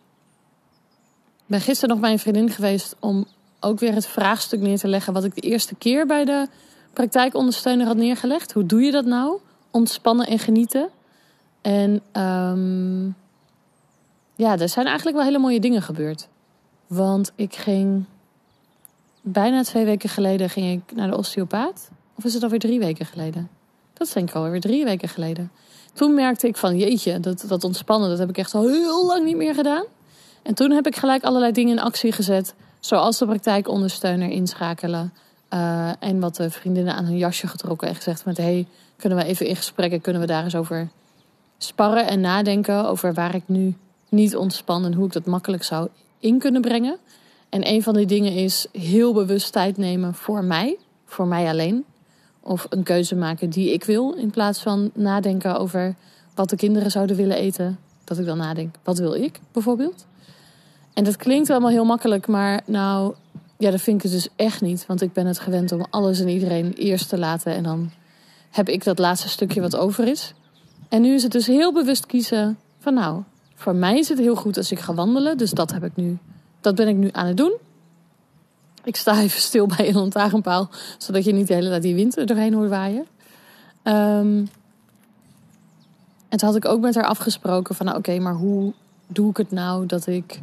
[1.46, 3.26] ben gisteren nog bij een vriendin geweest om
[3.62, 6.48] ook weer het vraagstuk neer te leggen wat ik de eerste keer bij de
[6.94, 8.52] praktijkondersteuner had neergelegd.
[8.52, 9.40] Hoe doe je dat nou?
[9.72, 10.90] Ontspannen en genieten.
[11.62, 13.16] En um,
[14.36, 16.28] ja, er zijn eigenlijk wel hele mooie dingen gebeurd.
[16.88, 18.06] Want ik ging
[19.22, 21.90] bijna twee weken geleden ging ik naar de osteopaat.
[22.16, 23.50] Of is het alweer drie weken geleden?
[23.94, 25.52] Dat is denk ik alweer drie weken geleden.
[25.94, 29.26] Toen merkte ik van jeetje, dat, dat ontspannen, dat heb ik echt al heel lang
[29.26, 29.86] niet meer gedaan.
[30.44, 32.54] En toen heb ik gelijk allerlei dingen in actie gezet.
[32.82, 35.14] Zoals de praktijkondersteuner inschakelen.
[35.54, 38.38] Uh, en wat de vriendinnen aan hun jasje getrokken en gezegd met...
[38.38, 38.68] hey,
[38.98, 40.90] kunnen we even in gesprekken, kunnen we daar eens over
[41.58, 42.88] sparren en nadenken...
[42.88, 43.76] over waar ik nu
[44.10, 45.90] niet ontspan en hoe ik dat makkelijk zou
[46.20, 46.98] in kunnen brengen.
[47.50, 51.86] En een van die dingen is heel bewust tijd nemen voor mij, voor mij alleen.
[52.40, 55.96] Of een keuze maken die ik wil, in plaats van nadenken over
[56.36, 57.80] wat de kinderen zouden willen eten.
[58.04, 60.06] Dat ik dan nadenk, wat wil ik bijvoorbeeld?
[60.94, 63.14] En dat klinkt allemaal heel makkelijk, maar nou,
[63.58, 64.86] ja, dat vind ik het dus echt niet.
[64.86, 67.92] Want ik ben het gewend om alles en iedereen eerst te laten en dan
[68.52, 70.34] heb ik dat laatste stukje wat over is.
[70.90, 73.24] En nu is het dus heel bewust kiezen van nou,
[73.56, 75.38] voor mij is het heel goed als ik ga wandelen.
[75.38, 76.18] Dus dat heb ik nu.
[76.62, 77.54] Dat ben ik nu aan het doen.
[78.84, 82.18] Ik sta even stil bij een lantaarnpaal, zodat je niet de hele tijd die wind
[82.18, 83.06] er doorheen hoort waaien.
[83.84, 84.50] Um,
[86.30, 88.74] en toen had ik ook met haar afgesproken van, nou, oké, maar hoe
[89.08, 90.42] doe ik het nou dat ik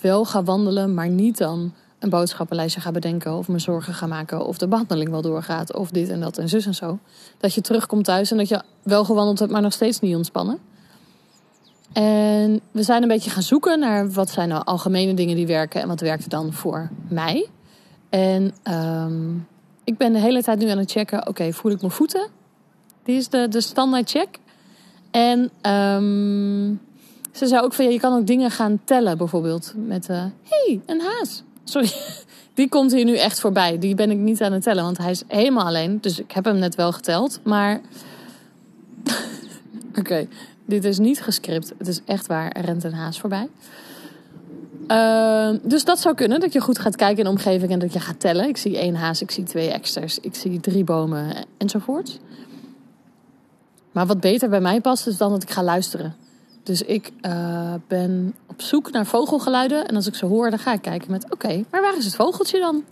[0.00, 4.46] wel ga wandelen, maar niet dan een boodschappenlijstje ga bedenken of me zorgen ga maken
[4.46, 6.98] of de behandeling wel doorgaat of dit en dat en zus en zo.
[7.38, 10.58] Dat je terugkomt thuis en dat je wel gewandeld hebt, maar nog steeds niet ontspannen.
[11.92, 15.80] En we zijn een beetje gaan zoeken naar wat zijn nou algemene dingen die werken
[15.80, 17.48] en wat werkte dan voor mij.
[18.08, 19.46] En um,
[19.84, 22.28] ik ben de hele tijd nu aan het checken, oké, voel ik mijn voeten?
[23.02, 24.38] Die is de, de standaard check.
[25.10, 26.80] En um,
[27.32, 29.72] ze zei ook van, ja, je kan ook dingen gaan tellen bijvoorbeeld.
[29.76, 31.42] Met, uh, hey, een haas.
[31.64, 31.92] Sorry,
[32.54, 33.78] die komt hier nu echt voorbij.
[33.78, 35.98] Die ben ik niet aan het tellen, want hij is helemaal alleen.
[36.00, 37.80] Dus ik heb hem net wel geteld, maar...
[39.98, 40.28] oké,
[40.64, 41.72] dit is niet gescript.
[41.78, 42.50] Het is echt waar.
[42.50, 43.48] Er rent een haas voorbij.
[44.88, 47.92] Uh, dus dat zou kunnen, dat je goed gaat kijken in de omgeving en dat
[47.92, 48.48] je gaat tellen.
[48.48, 52.20] Ik zie één haas, ik zie twee exters, ik zie drie bomen enzovoort.
[53.92, 56.14] Maar wat beter bij mij past, is dan dat ik ga luisteren.
[56.62, 59.88] Dus ik uh, ben op zoek naar vogelgeluiden.
[59.88, 62.14] En als ik ze hoor, dan ga ik kijken met: oké, maar waar is het
[62.14, 62.84] vogeltje dan?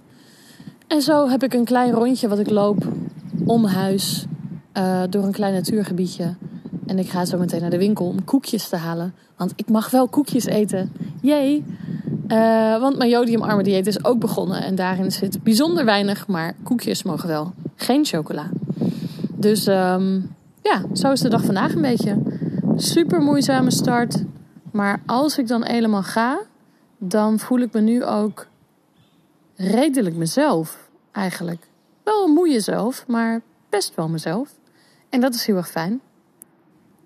[0.86, 2.86] En zo heb ik een klein rondje wat ik loop
[3.44, 4.26] om huis,
[4.74, 6.34] uh, door een klein natuurgebiedje.
[6.86, 9.14] En ik ga zo meteen naar de winkel om koekjes te halen.
[9.36, 10.92] Want ik mag wel koekjes eten.
[11.22, 11.64] Jee.
[12.28, 14.62] Uh, want mijn jodiumarme dieet is ook begonnen.
[14.62, 17.52] En daarin zit bijzonder weinig, maar koekjes mogen wel.
[17.76, 18.50] Geen chocola.
[19.34, 22.16] Dus um, ja, zo is de dag vandaag een beetje.
[22.80, 24.24] Super moeizame start.
[24.72, 26.40] Maar als ik dan helemaal ga,
[26.98, 28.46] dan voel ik me nu ook
[29.56, 31.66] redelijk mezelf eigenlijk.
[32.04, 34.54] Wel een moeie zelf, maar best wel mezelf.
[35.08, 36.00] En dat is heel erg fijn.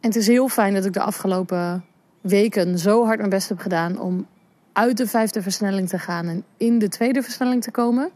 [0.00, 1.84] En het is heel fijn dat ik de afgelopen
[2.20, 4.26] weken zo hard mijn best heb gedaan om
[4.72, 8.10] uit de vijfde versnelling te gaan en in de tweede versnelling te komen.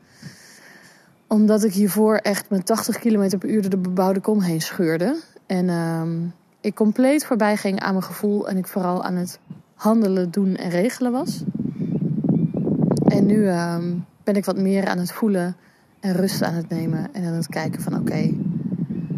[1.27, 5.17] Omdat ik hiervoor echt met 80 km per uur de bebouwde kom heen scheurde.
[5.47, 6.03] En uh,
[6.67, 9.39] ik compleet voorbij ging aan mijn gevoel en ik vooral aan het
[9.75, 11.43] handelen, doen en regelen was.
[13.05, 13.77] En nu uh,
[14.25, 15.57] ben ik wat meer aan het voelen
[16.01, 18.35] en rust aan het nemen en aan het kijken van oké,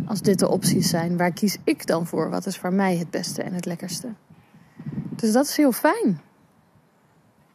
[0.07, 2.31] als dit de opties zijn, waar kies ik dan voor?
[2.31, 4.09] Wat is voor mij het beste en het lekkerste?
[5.17, 6.21] Dus dat is heel fijn.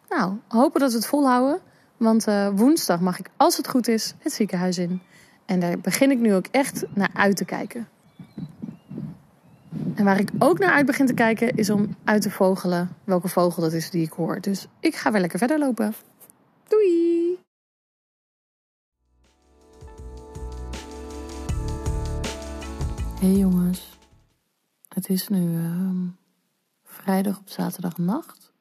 [0.10, 1.60] Nou, hopen dat we het volhouden.
[1.98, 5.02] Want uh, woensdag mag ik, als het goed is, het ziekenhuis in.
[5.46, 7.88] En daar begin ik nu ook echt naar uit te kijken.
[9.96, 13.28] En waar ik ook naar uit begin te kijken is om uit te vogelen welke
[13.28, 14.42] vogel dat is die ik hoor.
[14.42, 15.94] Dus ik ga weer lekker verder lopen.
[16.68, 17.40] Doei!
[23.20, 24.00] Hey jongens,
[24.88, 25.90] het is nu uh,
[26.84, 28.54] vrijdag op zaterdagnacht.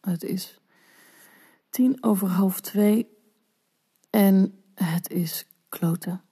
[0.00, 0.60] Het is
[1.70, 3.08] tien over half twee
[4.10, 6.22] en het is kloten.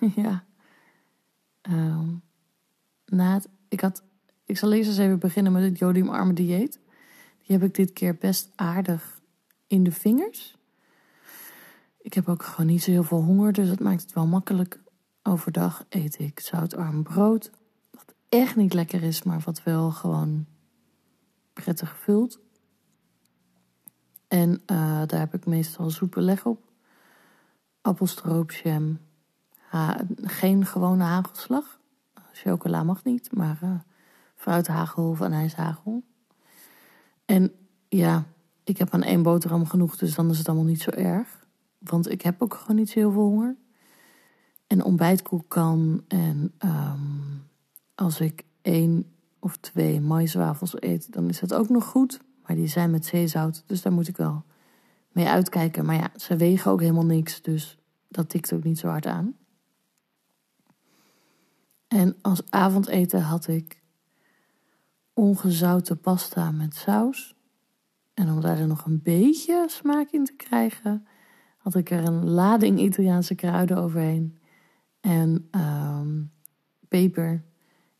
[0.16, 0.47] ja.
[1.68, 2.22] Um,
[3.04, 4.02] na ik, had,
[4.44, 6.80] ik zal eerst eens even beginnen met het jodiumarme dieet.
[7.38, 9.20] Die heb ik dit keer best aardig
[9.66, 10.56] in de vingers.
[11.98, 14.80] Ik heb ook gewoon niet zo heel veel honger, dus dat maakt het wel makkelijk.
[15.22, 17.50] Overdag eet ik zoutarm brood.
[17.90, 20.46] Wat echt niet lekker is, maar wat wel gewoon
[21.52, 22.38] prettig vult.
[24.28, 26.60] En uh, daar heb ik meestal zoete op.
[27.80, 28.98] Appelstroopjam,
[30.22, 31.78] geen gewone hagelslag.
[32.32, 33.70] Chocola mag niet, maar uh,
[34.34, 36.02] fruithagel of anijshagel.
[37.24, 37.52] En
[37.88, 38.24] ja,
[38.64, 41.46] ik heb aan één boterham genoeg, dus dan is het allemaal niet zo erg.
[41.78, 43.56] Want ik heb ook gewoon niet zo heel veel honger.
[44.66, 46.04] En ontbijtkoek kan.
[46.08, 47.42] En um,
[47.94, 49.06] als ik één
[49.38, 52.20] of twee maiswafels eet, dan is dat ook nog goed.
[52.46, 54.44] Maar die zijn met zeezout, dus daar moet ik wel
[55.12, 55.84] mee uitkijken.
[55.84, 57.78] Maar ja, ze wegen ook helemaal niks, dus
[58.08, 59.34] dat tikt ook niet zo hard aan.
[61.88, 63.82] En als avondeten had ik
[65.12, 67.34] ongezouten pasta met saus.
[68.14, 71.06] En om daar nog een beetje smaak in te krijgen,
[71.58, 74.38] had ik er een lading Italiaanse kruiden overheen.
[75.00, 76.22] En ehm,
[76.88, 77.44] peper.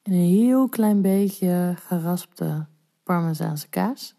[0.03, 2.67] En een heel klein beetje geraspte
[3.03, 4.15] parmezaanse kaas.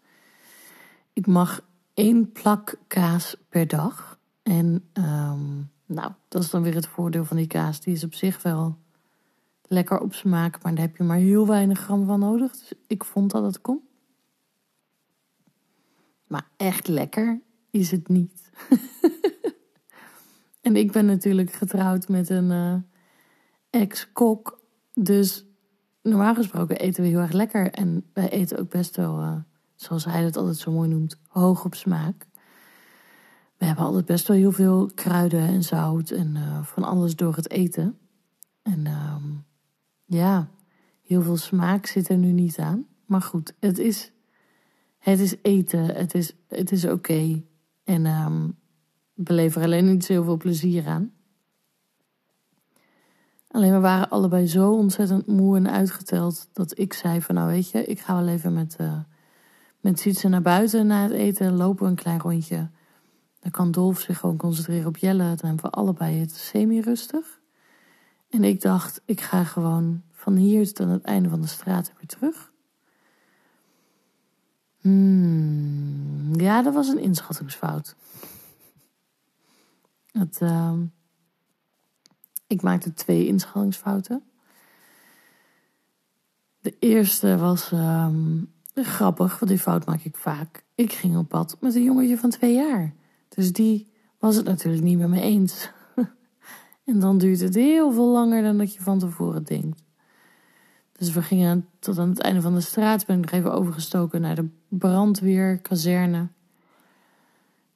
[1.12, 1.60] Ik mag
[1.94, 4.18] één plak kaas per dag.
[4.42, 5.56] En ehm,
[5.86, 7.80] nou, dat is dan weer het voordeel van die kaas.
[7.80, 8.78] Die is op zich wel
[9.70, 12.52] lekker op smaak, maar daar heb je maar heel weinig gram van nodig.
[12.52, 13.80] Dus ik vond dat het kon.
[16.26, 18.50] Maar echt lekker is het niet.
[20.60, 22.74] en ik ben natuurlijk getrouwd met een uh,
[23.70, 24.60] ex-kok.
[24.94, 25.46] Dus
[26.02, 27.70] normaal gesproken eten we heel erg lekker.
[27.70, 29.36] En wij eten ook best wel, uh,
[29.74, 32.26] zoals hij het altijd zo mooi noemt, hoog op smaak.
[33.56, 37.36] We hebben altijd best wel heel veel kruiden en zout en uh, van alles door
[37.36, 37.98] het eten.
[38.62, 39.16] En uh,
[40.10, 40.48] ja,
[41.02, 42.86] heel veel smaak zit er nu niet aan.
[43.06, 44.12] Maar goed, het is,
[44.98, 47.42] het is eten, het is, het is oké.
[47.84, 48.02] En
[49.14, 51.12] we leveren alleen niet zo heel veel plezier aan.
[53.48, 57.70] Alleen we waren allebei zo ontzettend moe en uitgeteld dat ik zei van nou weet
[57.70, 58.98] je, ik ga wel even met, uh,
[59.80, 62.70] met Sietse naar buiten na het eten, lopen een klein rondje.
[63.40, 65.34] Dan kan Dolf zich gewoon concentreren op Jelle.
[65.34, 67.39] Dan hebben we allebei het semi-rustig.
[68.30, 71.92] En ik dacht, ik ga gewoon van hier tot aan het einde van de straat
[71.96, 72.52] weer terug.
[74.80, 77.96] Hmm, ja, dat was een inschattingsfout.
[80.42, 80.72] Uh,
[82.46, 84.22] ik maakte twee inschattingsfouten.
[86.60, 90.64] De eerste was um, grappig, want die fout maak ik vaak.
[90.74, 92.92] Ik ging op pad met een jongetje van twee jaar.
[93.28, 95.70] Dus die was het natuurlijk niet met me eens.
[96.90, 99.82] En dan duurt het heel veel langer dan dat je van tevoren denkt.
[100.92, 103.06] Dus we gingen tot aan het einde van de straat.
[103.06, 106.28] Ben ik nog even overgestoken naar de brandweerkazerne.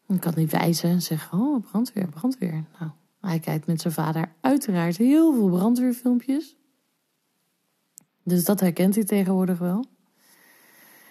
[0.09, 2.64] Ik kan niet wijzen en zeggen: Oh, brandweer, brandweer.
[2.79, 6.57] Nou, hij kijkt met zijn vader uiteraard heel veel brandweerfilmpjes.
[8.22, 9.85] Dus dat herkent hij tegenwoordig wel.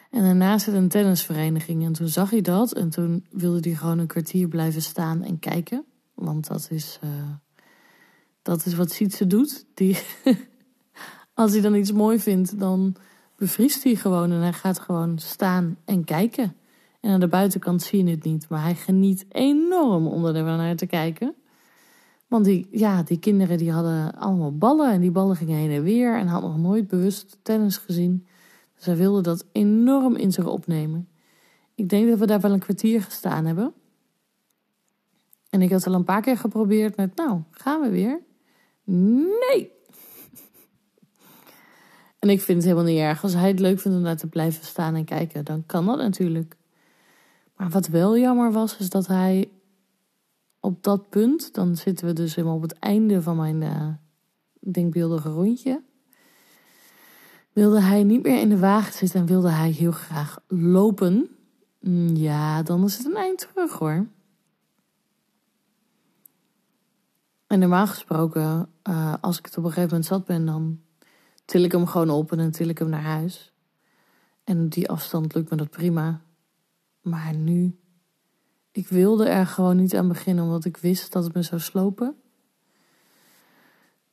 [0.09, 1.85] En daarnaast zit een tennisvereniging.
[1.85, 2.73] En toen zag hij dat.
[2.73, 5.85] En toen wilde hij gewoon een kwartier blijven staan en kijken.
[6.13, 7.09] Want dat is, uh,
[8.43, 9.65] dat is wat Sietse doet.
[9.73, 9.97] Die,
[11.33, 12.95] als hij dan iets mooi vindt, dan
[13.35, 14.31] bevriest hij gewoon.
[14.31, 16.55] En hij gaat gewoon staan en kijken.
[16.99, 18.49] En aan de buitenkant zie je het niet.
[18.49, 21.35] Maar hij geniet enorm om er naar te kijken.
[22.27, 24.91] Want die, ja, die kinderen die hadden allemaal ballen.
[24.91, 26.17] En die ballen gingen heen en weer.
[26.17, 28.25] En had nog nooit bewust tennis gezien.
[28.75, 31.07] Zij wilde dat enorm in zich opnemen.
[31.75, 33.73] Ik denk dat we daar wel een kwartier gestaan hebben.
[35.49, 38.21] En ik had al een paar keer geprobeerd met, nou, gaan we weer?
[38.83, 39.71] Nee!
[42.19, 43.23] En ik vind het helemaal niet erg.
[43.23, 45.97] Als hij het leuk vindt om daar te blijven staan en kijken, dan kan dat
[45.97, 46.55] natuurlijk.
[47.55, 49.49] Maar wat wel jammer was, is dat hij
[50.59, 53.87] op dat punt, dan zitten we dus helemaal op het einde van mijn uh,
[54.59, 55.81] denkbeeldige rondje
[57.53, 61.29] wilde hij niet meer in de wagen zitten en wilde hij heel graag lopen.
[61.79, 64.05] Mm, ja, dan is het een eind terug hoor.
[67.53, 70.79] En normaal gesproken, uh, als ik het op een gegeven moment zat ben, dan
[71.45, 73.53] til ik hem gewoon op en dan til ik hem naar huis.
[74.43, 76.21] En die afstand lukt me dat prima.
[77.01, 77.79] Maar nu,
[78.71, 82.15] ik wilde er gewoon niet aan beginnen, omdat ik wist dat het me zou slopen.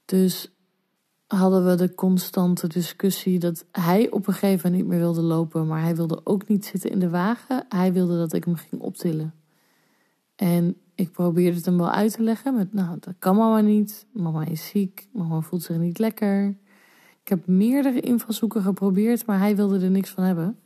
[0.04, 0.52] Dus
[1.26, 5.66] hadden we de constante discussie dat hij op een gegeven moment niet meer wilde lopen,
[5.66, 7.66] maar hij wilde ook niet zitten in de wagen.
[7.68, 9.34] Hij wilde dat ik hem ging optillen.
[10.34, 14.06] En ik probeerde het hem wel uit te leggen met, nou, dat kan mama niet.
[14.12, 16.56] Mama is ziek, mama voelt zich niet lekker.
[17.22, 20.58] Ik heb meerdere invalshoeken geprobeerd, maar hij wilde er niks van hebben.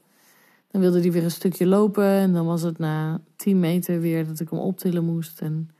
[0.70, 4.26] Dan wilde hij weer een stukje lopen en dan was het na 10 meter weer
[4.26, 5.40] dat ik hem optillen moest.
[5.40, 5.70] En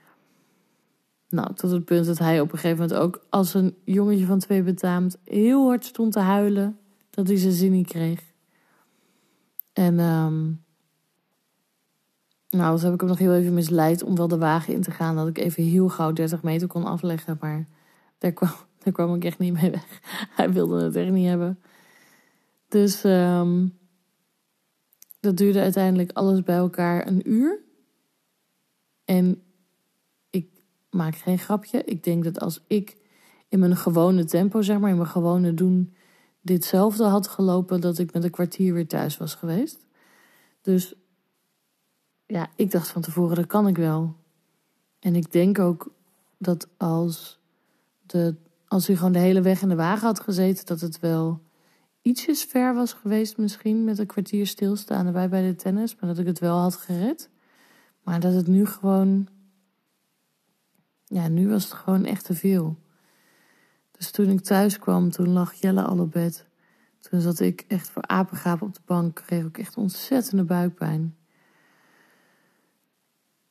[1.28, 4.38] nou, tot het punt dat hij op een gegeven moment ook als een jongetje van
[4.38, 6.78] twee betaamt heel hard stond te huilen
[7.11, 8.20] dat hij zijn zin niet kreeg.
[9.72, 10.63] En um,
[12.57, 14.90] nou, dus heb ik hem nog heel even misleid om wel de wagen in te
[14.90, 15.16] gaan.
[15.16, 17.36] Dat ik even heel gauw 30 meter kon afleggen.
[17.40, 17.66] Maar
[18.18, 18.50] daar kwam,
[18.82, 20.00] daar kwam ik echt niet mee weg.
[20.36, 21.59] Hij wilde het echt niet hebben.
[22.68, 23.78] Dus um,
[25.20, 27.62] dat duurde uiteindelijk alles bij elkaar een uur.
[29.05, 29.42] En
[30.94, 31.84] maak geen grapje.
[31.84, 32.96] Ik denk dat als ik
[33.48, 35.94] in mijn gewone tempo, zeg maar, in mijn gewone doen,
[36.40, 39.86] ditzelfde had gelopen, dat ik met een kwartier weer thuis was geweest.
[40.62, 40.94] Dus
[42.26, 44.14] ja, ik dacht van tevoren, dat kan ik wel.
[44.98, 45.92] En ik denk ook
[46.38, 47.40] dat als,
[48.06, 48.34] de,
[48.68, 51.40] als hij gewoon de hele weg in de wagen had gezeten, dat het wel
[52.02, 56.18] ietsjes ver was geweest misschien met een kwartier stilstaan erbij bij de tennis, maar dat
[56.18, 57.30] ik het wel had gered.
[58.02, 59.28] Maar dat het nu gewoon,
[61.04, 62.76] ja, nu was het gewoon echt te veel.
[63.90, 66.46] Dus toen ik thuis kwam, toen lag Jelle al op bed.
[67.00, 71.16] Toen zat ik echt voor apengaap op de bank, kreeg ik echt ontzettende buikpijn.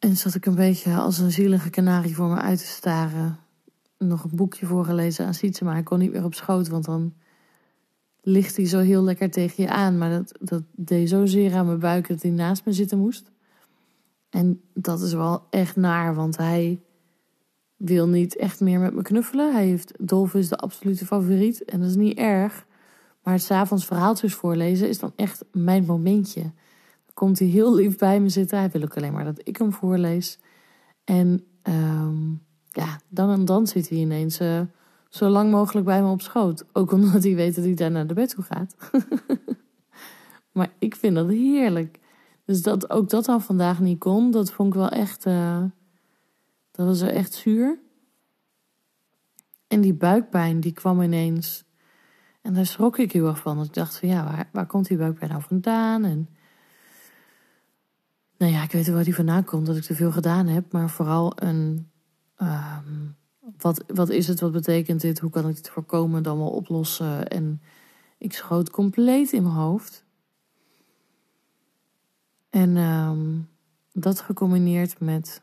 [0.04, 3.38] En zat ik een beetje als een zielige kanarie voor me uit te staren.
[3.98, 7.14] Nog een boekje voorgelezen aan Sietse, maar hij kon niet meer op schoot, want dan
[8.22, 9.98] ligt hij zo heel lekker tegen je aan.
[9.98, 13.32] Maar dat, dat deed zozeer aan mijn buik dat hij naast me zitten moest.
[14.30, 16.82] En dat is wel echt naar, want hij
[17.76, 19.54] wil niet echt meer met me knuffelen.
[19.54, 22.66] Hij heeft Dolf is de absolute favoriet en dat is niet erg.
[23.22, 26.52] Maar het s'avonds verhaaltjes voorlezen is dan echt mijn momentje.
[27.14, 28.58] Komt hij heel lief bij me zitten.
[28.58, 30.40] Hij wil ook alleen maar dat ik hem voorlees.
[31.04, 34.62] En um, ja, dan en dan zit hij ineens uh,
[35.10, 36.66] zo lang mogelijk bij me op schoot.
[36.74, 38.76] Ook omdat hij weet dat hij daar naar de bed toe gaat.
[40.54, 42.00] maar ik vind dat heerlijk.
[42.46, 45.26] Dus dat ook dat dan vandaag niet kon, dat vond ik wel echt.
[45.26, 45.64] Uh,
[46.72, 47.80] dat was echt zuur.
[49.68, 51.64] En die buikpijn, die kwam ineens.
[52.42, 53.64] En daar schrok ik heel erg van.
[53.64, 56.04] Ik dacht van ja, waar, waar komt die buikpijn nou vandaan?
[56.04, 56.30] En
[58.44, 60.72] nou ja, ik weet wel waar die vandaan komt, dat ik te veel gedaan heb.
[60.72, 61.90] Maar vooral een,
[62.38, 63.16] um,
[63.58, 65.20] wat, wat is het, wat betekent dit?
[65.20, 67.28] Hoe kan ik dit voorkomen, dan wel oplossen?
[67.28, 67.62] En
[68.18, 70.06] ik schoot compleet in mijn hoofd.
[72.50, 73.50] En um,
[73.92, 75.42] dat gecombineerd met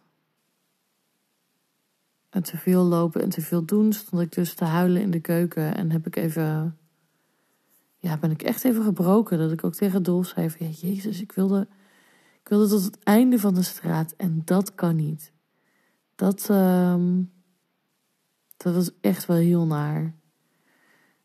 [2.31, 5.21] en te veel lopen en te veel doen, stond ik dus te huilen in de
[5.21, 5.75] keuken.
[5.75, 6.79] En heb ik even,
[7.99, 9.39] ja, ben ik echt even gebroken.
[9.39, 11.69] Dat ik ook tegen Dolf zei van, jezus, ik wilde,
[12.43, 14.15] ik wilde tot het einde van de straat.
[14.17, 15.33] En dat kan niet.
[16.15, 17.33] Dat, um,
[18.57, 20.15] dat was echt wel heel naar.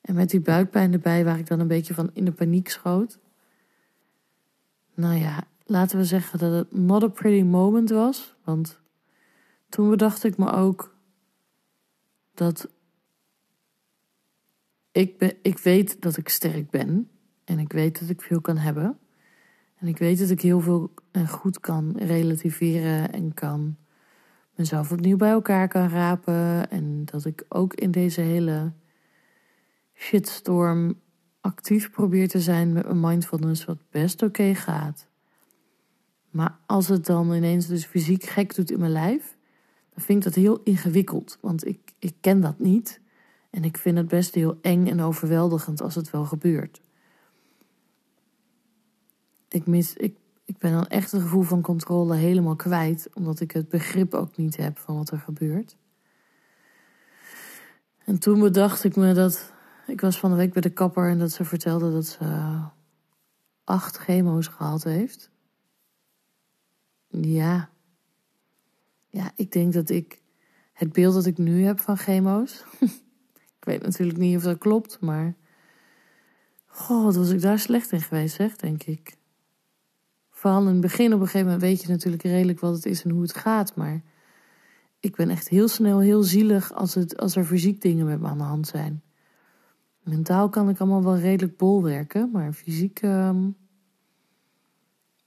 [0.01, 3.19] En met die buikpijn erbij, waar ik dan een beetje van in de paniek schoot.
[4.93, 8.35] Nou ja, laten we zeggen dat het not a pretty moment was.
[8.43, 8.79] Want
[9.69, 10.95] toen bedacht ik me ook
[12.33, 12.69] dat
[14.91, 17.09] ik, ben, ik weet dat ik sterk ben.
[17.43, 18.99] En ik weet dat ik veel kan hebben.
[19.75, 23.75] En ik weet dat ik heel veel en goed kan relativeren en kan
[24.55, 26.69] mezelf opnieuw bij elkaar kan rapen.
[26.69, 28.71] En dat ik ook in deze hele
[29.93, 30.99] shitstorm
[31.41, 35.07] actief probeer te zijn met mijn mindfulness, wat best oké gaat.
[36.29, 39.37] Maar als het dan ineens dus fysiek gek doet in mijn lijf,
[39.93, 41.37] dan vind ik dat heel ingewikkeld.
[41.41, 43.01] Want ik, ik ken dat niet.
[43.49, 46.81] En ik vind het best heel eng en overweldigend als het wel gebeurt.
[49.49, 50.15] Ik, mis, ik,
[50.45, 54.37] ik ben dan echt het gevoel van controle helemaal kwijt, omdat ik het begrip ook
[54.37, 55.77] niet heb van wat er gebeurt.
[58.05, 59.53] En toen bedacht ik me dat.
[59.87, 62.59] Ik was van de week bij de kapper en dat ze vertelde dat ze
[63.63, 65.29] acht chemo's gehad heeft.
[67.07, 67.69] Ja.
[69.09, 70.21] Ja, ik denk dat ik
[70.73, 72.63] het beeld dat ik nu heb van chemo's.
[73.59, 75.35] ik weet natuurlijk niet of dat klopt, maar.
[76.87, 79.17] Wat was ik daar slecht in geweest, zeg, denk ik.
[80.53, 83.21] Het begin, op een gegeven moment weet je natuurlijk redelijk wat het is en hoe
[83.21, 83.75] het gaat.
[83.75, 84.01] Maar
[84.99, 88.27] ik ben echt heel snel heel zielig als, het, als er fysiek dingen met me
[88.27, 89.03] aan de hand zijn.
[90.03, 93.55] Mentaal kan ik allemaal wel redelijk bol werken, maar fysiek um,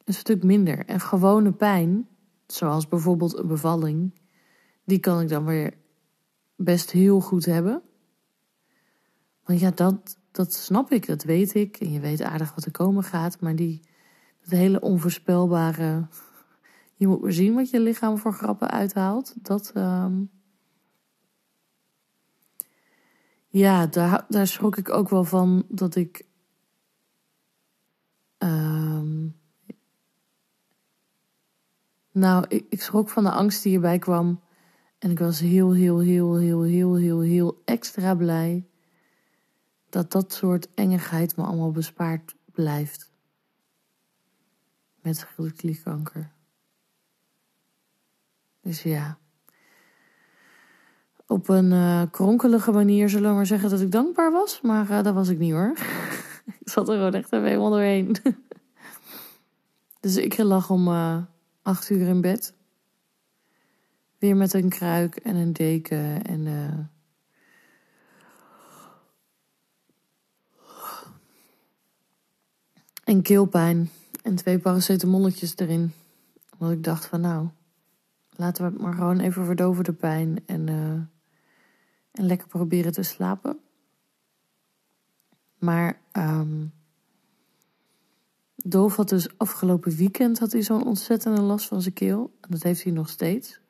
[0.04, 0.86] een stuk minder.
[0.86, 2.08] En gewone pijn,
[2.46, 4.20] zoals bijvoorbeeld een bevalling,
[4.84, 5.74] die kan ik dan weer
[6.56, 7.82] best heel goed hebben.
[9.44, 11.76] Want ja, dat, dat snap ik, dat weet ik.
[11.76, 13.80] En je weet aardig wat er komen gaat, maar die
[14.48, 16.06] het hele onvoorspelbare.
[16.94, 19.34] Je moet maar zien wat je lichaam voor grappen uithaalt.
[19.36, 19.72] Dat.
[19.74, 20.30] Um...
[23.48, 26.26] Ja, daar, daar schrok ik ook wel van dat ik.
[28.38, 29.36] Um...
[32.12, 34.40] Nou, ik, ik schrok van de angst die erbij kwam.
[34.98, 38.66] En ik was heel, heel, heel, heel, heel, heel, heel extra blij
[39.88, 43.07] dat dat soort engigheid me allemaal bespaard blijft
[45.08, 46.30] met schildklierkanker.
[48.60, 49.18] Dus ja.
[51.26, 54.60] Op een uh, kronkelige manier zullen we maar zeggen dat ik dankbaar was.
[54.60, 55.76] Maar uh, dat was ik niet hoor.
[56.60, 58.16] ik zat er gewoon echt even onderheen.
[60.00, 61.22] dus ik lag om uh,
[61.62, 62.54] acht uur in bed.
[64.18, 66.90] Weer met een kruik en een deken en...
[73.04, 73.90] en keelpijn.
[74.22, 75.92] En twee paracetamolletjes erin.
[76.58, 77.48] Omdat ik dacht van nou,
[78.30, 80.42] laten we het maar gewoon even verdoven de pijn.
[80.46, 80.92] En, uh,
[82.12, 83.58] En lekker proberen te slapen.
[85.58, 86.72] Maar um,
[88.64, 92.36] Dolf had dus afgelopen weekend had hij zo'n ontzettende last van zijn keel.
[92.40, 93.60] En dat heeft hij nog steeds.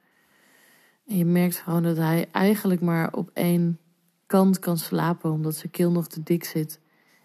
[1.06, 3.78] En je merkt gewoon dat hij eigenlijk maar op één
[4.26, 6.80] kant kan slapen, omdat zijn keel nog te dik zit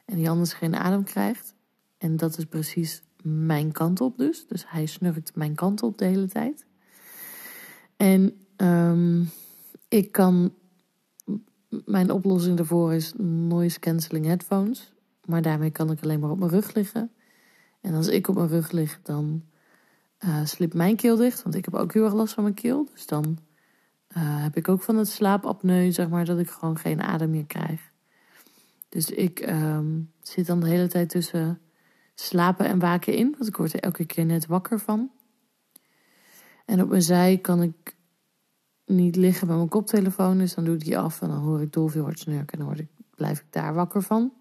[0.05, 1.55] en hij anders geen adem krijgt.
[1.97, 4.47] En dat is precies mijn kant op dus.
[4.47, 6.65] Dus hij snurkt mijn kant op de hele tijd.
[7.97, 9.29] En um,
[9.87, 10.53] ik kan.
[11.85, 14.93] Mijn oplossing daarvoor is noise cancelling headphones.
[15.25, 17.11] Maar daarmee kan ik alleen maar op mijn rug liggen.
[17.81, 19.43] En als ik op mijn rug lig, dan
[20.25, 21.43] uh, slipt mijn keel dicht.
[21.43, 22.89] Want ik heb ook heel erg last van mijn keel.
[22.93, 23.37] Dus dan
[24.17, 27.45] uh, heb ik ook van het slaapapneu, zeg maar, dat ik gewoon geen adem meer
[27.45, 27.91] krijg.
[28.89, 31.59] Dus ik um, zit dan de hele tijd tussen
[32.15, 33.35] slapen en waken in.
[33.37, 35.11] Want ik word er elke keer net wakker van.
[36.65, 37.95] En op mijn zij kan ik
[38.85, 40.37] niet liggen met mijn koptelefoon.
[40.37, 42.59] Dus dan doe ik die af en dan hoor ik Dolf heel hard snurken.
[42.59, 44.33] En dan ik, blijf ik daar wakker van.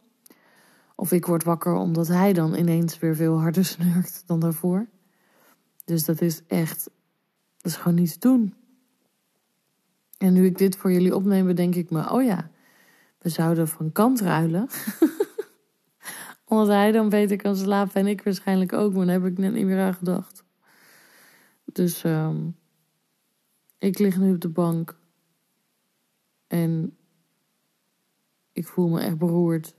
[0.95, 4.87] Of ik word wakker omdat hij dan ineens weer veel harder snurkt dan daarvoor.
[5.85, 6.91] Dus dat is echt,
[7.57, 8.55] dat is gewoon niet te doen.
[10.19, 12.51] En nu ik dit voor jullie opneem, bedenk ik me, oh ja,
[13.19, 14.69] we zouden van kant ruilen.
[16.53, 19.53] Omdat hij dan beter kan slapen en ik waarschijnlijk ook, maar daar heb ik net
[19.53, 20.45] niet meer aan gedacht.
[21.65, 22.57] Dus um,
[23.79, 24.99] ik lig nu op de bank
[26.47, 26.97] en
[28.53, 29.75] ik voel me echt beroerd.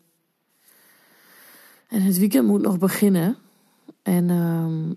[1.88, 3.38] En het weekend moet nog beginnen.
[4.02, 4.96] En um,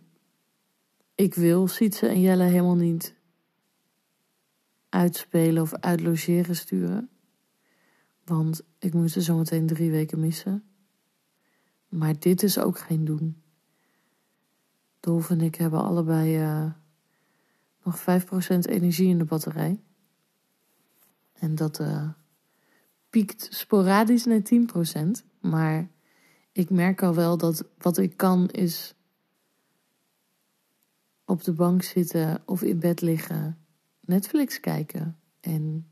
[1.14, 3.14] ik wil Sietse en Jelle helemaal niet
[4.88, 7.08] uitspelen of uitlogeren sturen.
[8.24, 10.64] Want ik moet ze zometeen drie weken missen.
[11.88, 13.42] Maar dit is ook geen doen.
[15.00, 16.70] Dolf en ik hebben allebei uh,
[17.82, 18.04] nog 5%
[18.58, 19.80] energie in de batterij.
[21.32, 22.08] En dat uh,
[23.10, 24.42] piekt sporadisch naar
[25.20, 25.24] 10%.
[25.40, 25.88] Maar
[26.52, 28.94] ik merk al wel dat wat ik kan is
[31.24, 33.58] op de bank zitten of in bed liggen,
[34.00, 35.90] Netflix kijken en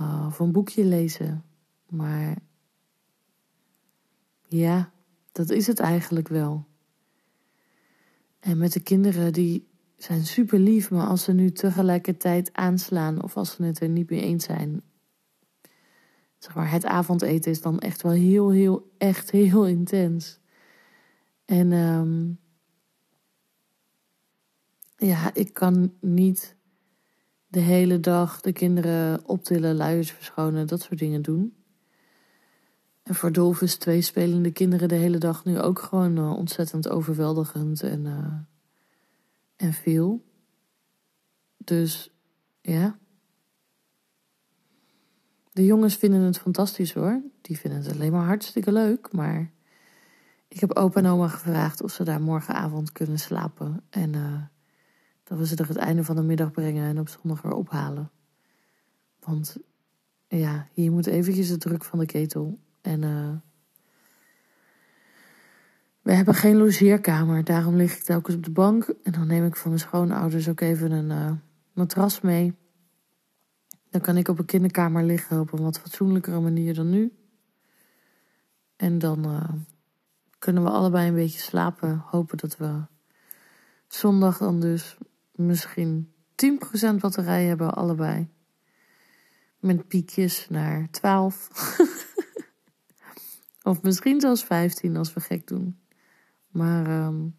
[0.00, 1.44] uh, of een boekje lezen.
[1.88, 2.38] Maar
[4.54, 4.90] ja,
[5.32, 6.64] dat is het eigenlijk wel.
[8.40, 13.36] En met de kinderen, die zijn super lief, maar als ze nu tegelijkertijd aanslaan of
[13.36, 14.82] als ze het er niet mee eens zijn,
[16.38, 20.38] zeg maar, het avondeten is dan echt wel heel, heel, echt heel intens.
[21.44, 22.38] En um,
[24.96, 26.56] ja, ik kan niet
[27.46, 31.63] de hele dag de kinderen optillen, luiers verschonen, dat soort dingen doen.
[33.04, 36.88] En voor Dolf is twee spelende kinderen de hele dag nu ook gewoon uh, ontzettend
[36.88, 38.34] overweldigend en, uh,
[39.56, 40.24] en veel.
[41.56, 42.10] Dus
[42.60, 42.98] ja.
[45.52, 47.22] De jongens vinden het fantastisch hoor.
[47.40, 49.12] Die vinden het alleen maar hartstikke leuk.
[49.12, 49.50] Maar
[50.48, 53.84] ik heb opa en oma gevraagd of ze daar morgenavond kunnen slapen.
[53.90, 54.42] En uh,
[55.24, 58.10] dat we ze er het einde van de middag brengen en op zondag weer ophalen.
[59.20, 59.56] Want
[60.28, 62.58] ja, hier moet eventjes de druk van de ketel.
[62.84, 63.30] En uh,
[66.02, 67.44] we hebben geen logeerkamer.
[67.44, 68.94] Daarom lig ik telkens op de bank.
[69.02, 71.32] En dan neem ik van mijn schoonouders ook even een uh,
[71.72, 72.54] matras mee.
[73.90, 77.12] Dan kan ik op een kinderkamer liggen op een wat fatsoenlijkere manier dan nu.
[78.76, 79.48] En dan uh,
[80.38, 82.04] kunnen we allebei een beetje slapen.
[82.06, 82.80] Hopen dat we
[83.88, 84.96] zondag dan dus
[85.32, 86.12] misschien
[86.92, 88.28] 10% batterij hebben, allebei.
[89.58, 91.48] Met piekjes naar 12.
[93.64, 95.78] of misschien zelfs 15 als we gek doen.
[96.48, 97.36] Maar um,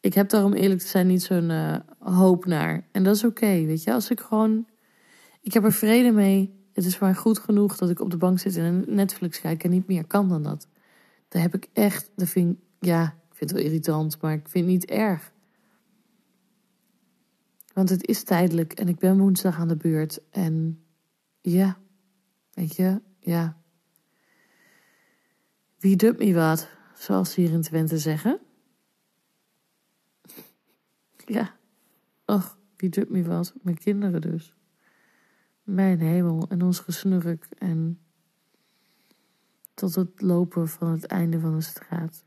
[0.00, 2.88] ik heb daar om eerlijk te zijn niet zo'n uh, hoop naar.
[2.92, 3.92] En dat is oké, weet je.
[3.92, 4.66] Als ik gewoon
[5.48, 6.56] ik heb er vrede mee.
[6.72, 9.70] Het is maar goed genoeg dat ik op de bank zit en Netflix kijk en
[9.70, 10.68] niet meer kan dan dat.
[11.28, 14.64] Daar heb ik echt, dat vind ja, ik vind het wel irritant, maar ik vind
[14.64, 15.32] het niet erg.
[17.72, 20.20] Want het is tijdelijk en ik ben woensdag aan de beurt.
[20.30, 20.82] En
[21.40, 21.78] ja,
[22.50, 23.56] weet je, ja.
[25.78, 28.40] Wie dubt me wat, zoals ze hier in Twente zeggen.
[31.26, 31.56] Ja,
[32.24, 33.54] ach, wie dubt me wat?
[33.62, 34.54] Mijn kinderen dus.
[35.62, 38.00] Mijn hemel en ons gesnurk en
[39.74, 42.24] tot het lopen van het einde van de straat.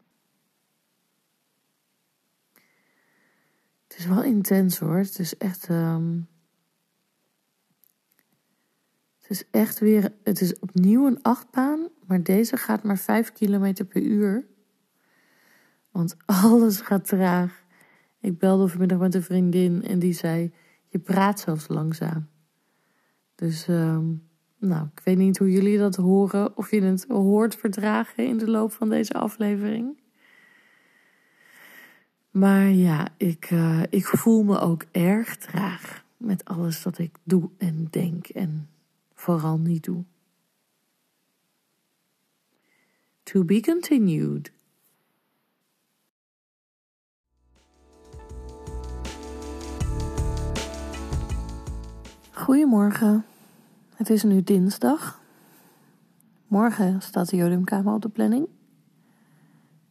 [3.87, 4.97] Het is wel intens hoor.
[4.97, 5.69] Het is echt.
[5.69, 6.27] Um,
[9.17, 10.13] het is echt weer.
[10.23, 14.45] Het is opnieuw een achtbaan, maar deze gaat maar 5 km per uur.
[15.91, 17.63] Want alles gaat traag.
[18.19, 20.53] Ik belde vanmiddag met een vriendin en die zei:
[20.87, 22.27] Je praat zelfs langzaam.
[23.35, 24.05] Dus ehm,
[24.57, 28.49] nou, ik weet niet hoe jullie dat horen, of je het hoort verdragen in de
[28.49, 29.99] loop van deze aflevering.
[32.31, 37.49] Maar ja, ik, uh, ik voel me ook erg traag met alles dat ik doe
[37.57, 38.69] en denk en
[39.21, 40.03] vooral niet doe.
[43.23, 44.51] To be continued.
[52.31, 53.25] Goedemorgen.
[53.95, 55.21] Het is nu dinsdag.
[56.47, 58.47] Morgen staat de jodiumkamer op de planning.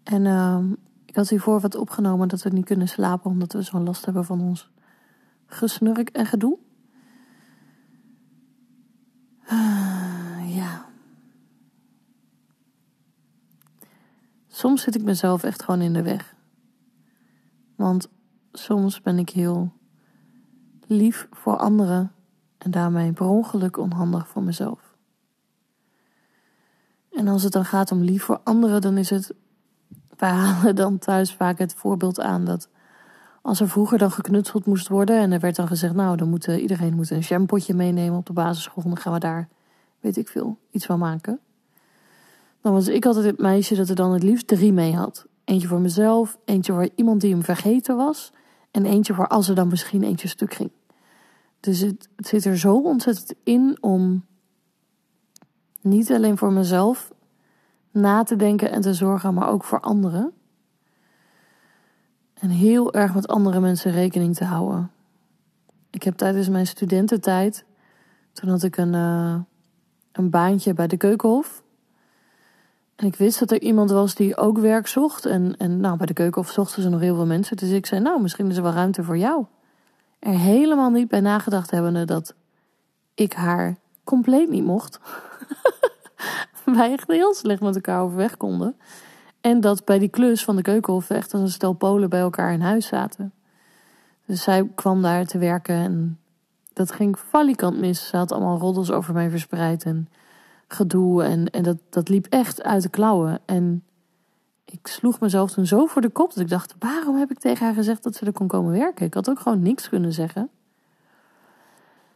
[0.02, 0.64] En uh,
[1.06, 4.24] ik had hiervoor wat opgenomen dat we niet kunnen slapen omdat we zo'n last hebben
[4.24, 4.70] van ons
[5.46, 6.58] gesnurk en gedoe.
[14.60, 16.34] Soms zit ik mezelf echt gewoon in de weg.
[17.76, 18.08] Want
[18.52, 19.72] soms ben ik heel
[20.86, 22.12] lief voor anderen
[22.58, 24.96] en daarmee per ongeluk onhandig voor mezelf.
[27.12, 29.34] En als het dan gaat om lief voor anderen, dan is het.
[30.16, 32.68] Wij halen dan thuis vaak het voorbeeld aan dat.
[33.42, 36.46] Als er vroeger dan geknutseld moest worden en er werd dan gezegd, nou, dan moet
[36.46, 39.48] iedereen moet een jampotje meenemen op de basisschool, dan gaan we daar,
[40.00, 41.40] weet ik veel, iets van maken.
[42.60, 45.26] Dan was ik altijd het meisje dat er dan het liefst drie mee had.
[45.44, 48.32] Eentje voor mezelf, eentje voor iemand die hem vergeten was
[48.70, 50.70] en eentje voor als er dan misschien eentje stuk ging.
[51.60, 54.24] Dus het, zit er zo ontzettend in om
[55.80, 57.12] niet alleen voor mezelf
[57.90, 60.32] na te denken en te zorgen, maar ook voor anderen.
[62.34, 64.90] En heel erg met andere mensen rekening te houden.
[65.90, 67.64] Ik heb tijdens mijn studententijd,
[68.32, 69.40] toen had ik een, uh,
[70.12, 71.62] een baantje bij de Keukenhof.
[73.00, 75.26] En ik wist dat er iemand was die ook werk zocht.
[75.26, 77.56] En, en nou, bij de Keukenhof zochten ze nog heel veel mensen.
[77.56, 79.46] Dus ik zei, nou, misschien is er wel ruimte voor jou
[80.20, 82.34] er helemaal niet bij nagedacht hebbende dat
[83.14, 85.00] ik haar compleet niet mocht.
[86.64, 88.76] Wij echt heel slecht met elkaar overweg konden.
[89.40, 92.52] En dat bij die klus van de keukenhof echt als een stel Polen bij elkaar
[92.52, 93.32] in huis zaten.
[94.26, 96.18] Dus zij kwam daar te werken en
[96.72, 98.08] dat ging valikant mis.
[98.08, 100.08] Ze had allemaal roddels over mij verspreid en
[100.74, 101.22] gedoe.
[101.22, 103.40] En, en dat, dat liep echt uit de klauwen.
[103.44, 103.84] En
[104.64, 107.64] ik sloeg mezelf toen zo voor de kop dat ik dacht: waarom heb ik tegen
[107.66, 109.06] haar gezegd dat ze er kon komen werken?
[109.06, 110.48] Ik had ook gewoon niks kunnen zeggen.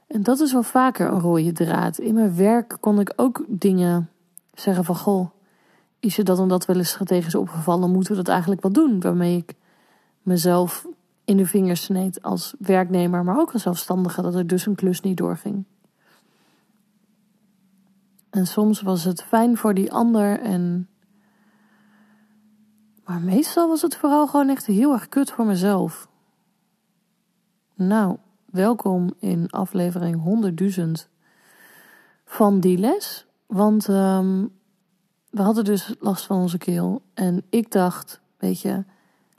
[0.07, 1.99] En dat is wel vaker een rode draad.
[1.99, 4.11] In mijn werk kon ik ook dingen
[4.53, 5.31] zeggen van: goh,
[6.01, 9.01] is je dat omdat wel eens tegen is opgevallen, moeten we dat eigenlijk wel doen?
[9.01, 9.55] Waarmee ik
[10.23, 10.87] mezelf
[11.25, 15.01] in de vingers sneed als werknemer, maar ook als zelfstandige, dat er dus een klus
[15.01, 15.65] niet doorging.
[18.35, 20.89] En soms was het fijn voor die ander en
[23.05, 26.09] maar meestal was het vooral gewoon echt heel erg kut voor mezelf.
[27.75, 30.45] Nou, welkom in aflevering
[31.07, 31.11] 100.000
[32.25, 33.27] van die les.
[33.47, 34.53] Want um,
[35.31, 37.03] we hadden dus last van onze keel.
[37.15, 38.85] En ik dacht, weet je,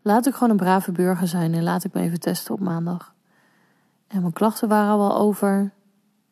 [0.01, 3.13] laat ik gewoon een brave burger zijn en laat ik me even testen op maandag.
[4.07, 5.73] En mijn klachten waren al wel over.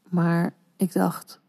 [0.09, 1.41] Maar ik dacht,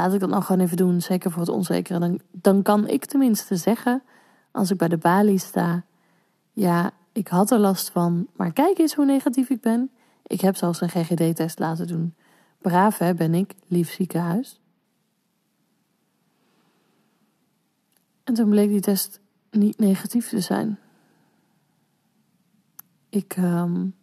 [0.00, 1.98] laat ik dat nou gewoon even doen, zeker voor het onzekere.
[1.98, 4.02] Dan, dan kan ik tenminste zeggen
[4.50, 5.84] als ik bij de balie sta,
[6.52, 9.90] ja, ik had er last van, maar kijk eens hoe negatief ik ben.
[10.22, 12.14] Ik heb zelfs een GGD-test laten doen.
[12.58, 14.60] Braaf hè, ben ik, lief ziekenhuis.
[18.24, 19.20] En toen bleek die test
[19.50, 20.78] niet negatief te zijn.
[23.08, 23.94] Ik, um,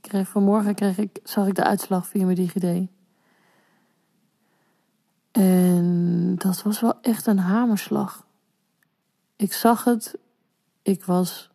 [0.00, 2.88] ik vanmorgen kreeg ik, zag ik de uitslag via mijn DigiD.
[5.40, 8.26] En dat was wel echt een hamerslag.
[9.36, 10.18] Ik zag het,
[10.82, 11.50] ik was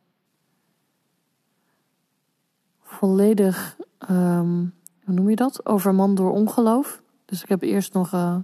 [2.82, 3.78] volledig,
[4.10, 4.74] um,
[5.04, 5.66] hoe noem je dat?
[5.66, 7.02] Overman door ongeloof.
[7.26, 8.38] Dus ik heb eerst nog, uh,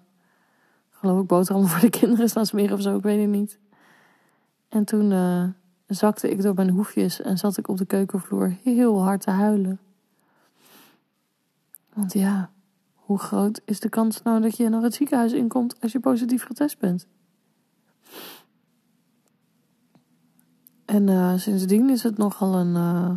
[0.89, 3.59] geloof ik, boterhammen voor de kinderen staan smeren of zo, ik weet het niet.
[4.69, 5.43] En toen uh,
[5.87, 9.79] zakte ik door mijn hoefjes en zat ik op de keukenvloer heel hard te huilen.
[11.93, 12.51] Want ja,
[13.11, 16.43] hoe groot is de kans nou dat je naar het ziekenhuis inkomt als je positief
[16.43, 17.07] getest bent?
[20.85, 23.15] En uh, sindsdien is het nogal een uh,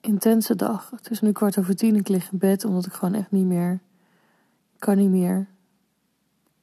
[0.00, 0.90] intense dag.
[0.90, 3.46] Het is nu kwart over tien, ik lig in bed omdat ik gewoon echt niet
[3.46, 3.80] meer
[4.78, 5.48] kan niet meer.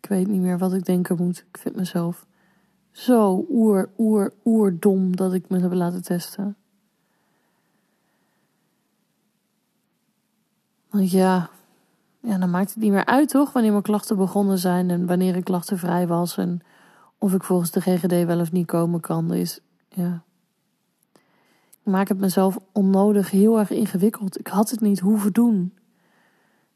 [0.01, 1.45] Ik weet niet meer wat ik denken moet.
[1.51, 2.25] Ik vind mezelf
[2.91, 6.55] zo oer, oer, oerdom dat ik me heb laten testen.
[10.89, 11.49] Want ja,
[12.21, 13.51] ja, dan maakt het niet meer uit, toch?
[13.51, 16.37] Wanneer mijn klachten begonnen zijn en wanneer ik klachtenvrij was.
[16.37, 16.61] En
[17.17, 19.33] of ik volgens de GGD wel of niet komen kan.
[19.33, 19.59] is,
[19.89, 20.23] ja.
[21.69, 24.39] Ik maak het mezelf onnodig heel erg ingewikkeld.
[24.39, 25.73] Ik had het niet hoeven doen.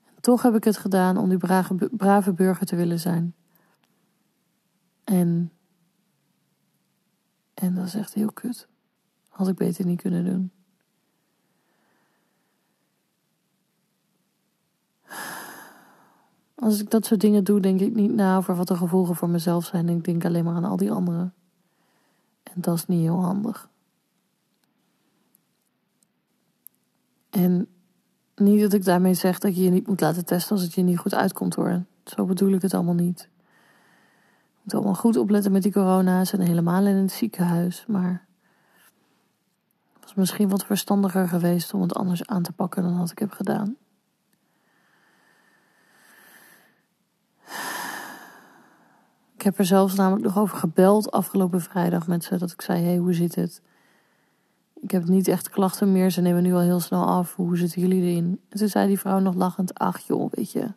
[0.06, 3.36] En toch heb ik het gedaan om die brave, brave burger te willen zijn.
[5.04, 5.52] En,
[7.54, 8.68] en dat is echt heel kut.
[9.30, 10.52] Had ik beter niet kunnen doen.
[16.64, 19.30] Als ik dat soort dingen doe, denk ik niet na over wat de gevolgen voor
[19.30, 19.90] mezelf zijn.
[19.90, 21.34] Ik denk alleen maar aan al die anderen.
[22.44, 23.70] En dat is niet heel handig.
[27.30, 27.68] En
[28.36, 30.82] niet dat ik daarmee zeg dat je je niet moet laten testen als het je
[30.82, 31.84] niet goed uitkomt hoor.
[32.04, 33.30] Zo bedoel ik het allemaal niet.
[34.50, 37.86] Je moet allemaal goed opletten met die corona's en helemaal in het ziekenhuis.
[37.88, 38.26] Maar
[39.94, 43.20] het was misschien wat verstandiger geweest om het anders aan te pakken dan wat ik
[43.20, 43.76] heb gedaan.
[49.44, 52.38] Ik heb er zelfs namelijk nog over gebeld afgelopen vrijdag met ze.
[52.38, 53.62] Dat ik zei, hey, hoe zit het?
[54.80, 56.10] Ik heb niet echt klachten meer.
[56.10, 57.36] Ze nemen nu al heel snel af.
[57.36, 58.40] Hoe zitten jullie erin?
[58.50, 60.74] En toen zei die vrouw nog lachend, ach joh, weet je.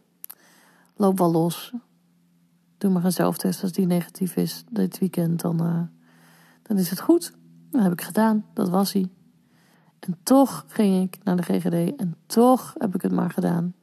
[0.96, 1.72] Loop wel los.
[2.78, 5.40] Doe maar een zelftest als die negatief is dit weekend.
[5.40, 5.82] Dan, uh,
[6.62, 7.32] dan is het goed.
[7.70, 8.44] Dat heb ik gedaan.
[8.54, 9.08] Dat was hij.
[9.98, 11.96] En toch ging ik naar de GGD.
[11.96, 13.74] En toch heb ik het maar gedaan.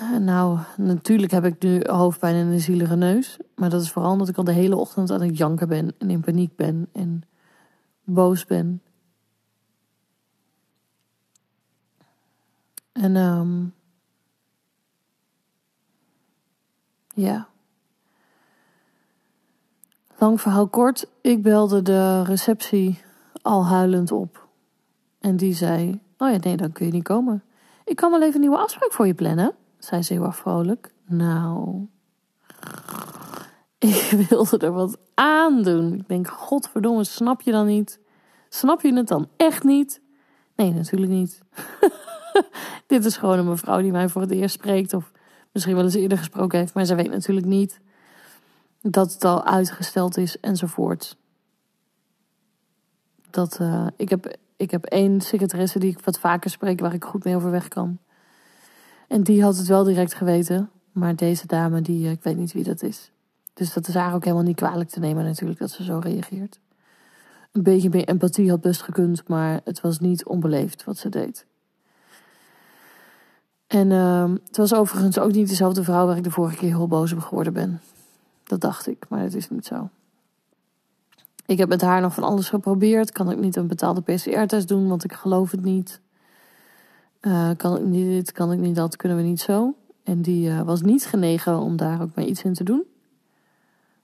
[0.00, 3.38] Nou, natuurlijk heb ik nu hoofdpijn en een zielige neus.
[3.54, 6.10] Maar dat is vooral omdat ik al de hele ochtend aan het janken ben en
[6.10, 7.22] in paniek ben en
[8.04, 8.82] boos ben.
[12.92, 13.74] En um,
[17.14, 17.48] ja.
[20.18, 23.00] Lang verhaal kort, ik belde de receptie
[23.42, 24.48] al huilend op.
[25.18, 27.42] En die zei: Oh ja, nee, dan kun je niet komen.
[27.84, 30.92] Ik kan wel even een nieuwe afspraak voor je plannen zei ze heel erg vrolijk.
[31.06, 31.86] Nou,
[33.78, 35.94] ik wilde er wat aan doen.
[35.94, 38.00] Ik denk, godverdomme, snap je dan niet?
[38.48, 40.00] Snap je het dan echt niet?
[40.56, 41.42] Nee, natuurlijk niet.
[42.86, 44.94] Dit is gewoon een mevrouw die mij voor het eerst spreekt.
[44.94, 45.12] Of
[45.52, 46.74] misschien wel eens eerder gesproken heeft.
[46.74, 47.80] Maar ze weet natuurlijk niet
[48.82, 51.16] dat het al uitgesteld is enzovoort.
[53.30, 57.04] Dat, uh, ik, heb, ik heb één secretaresse die ik wat vaker spreek waar ik
[57.04, 57.98] goed mee overweg kan.
[59.10, 60.70] En die had het wel direct geweten.
[60.92, 63.10] Maar deze dame, die, eh, ik weet niet wie dat is.
[63.54, 66.60] Dus dat is haar ook helemaal niet kwalijk te nemen natuurlijk dat ze zo reageert.
[67.52, 71.46] Een beetje meer empathie had best gekund, maar het was niet onbeleefd wat ze deed.
[73.66, 76.88] En uh, het was overigens ook niet dezelfde vrouw waar ik de vorige keer heel
[76.88, 77.80] boos op geworden ben.
[78.44, 79.88] Dat dacht ik, maar dat is niet zo.
[81.46, 83.12] Ik heb met haar nog van alles geprobeerd.
[83.12, 86.00] Kan ik niet een betaalde PCR-test doen, want ik geloof het niet.
[87.20, 89.74] Uh, kan ik niet dit, kan ik niet dat, kunnen we niet zo.
[90.02, 92.84] En die uh, was niet genegen om daar ook maar iets in te doen.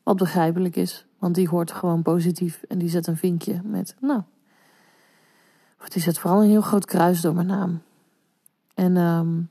[0.03, 4.23] Wat begrijpelijk is, want die hoort gewoon positief en die zet een vinkje met, nou.
[5.81, 7.83] Of die zet vooral een heel groot kruis door mijn naam.
[8.75, 9.51] En, um,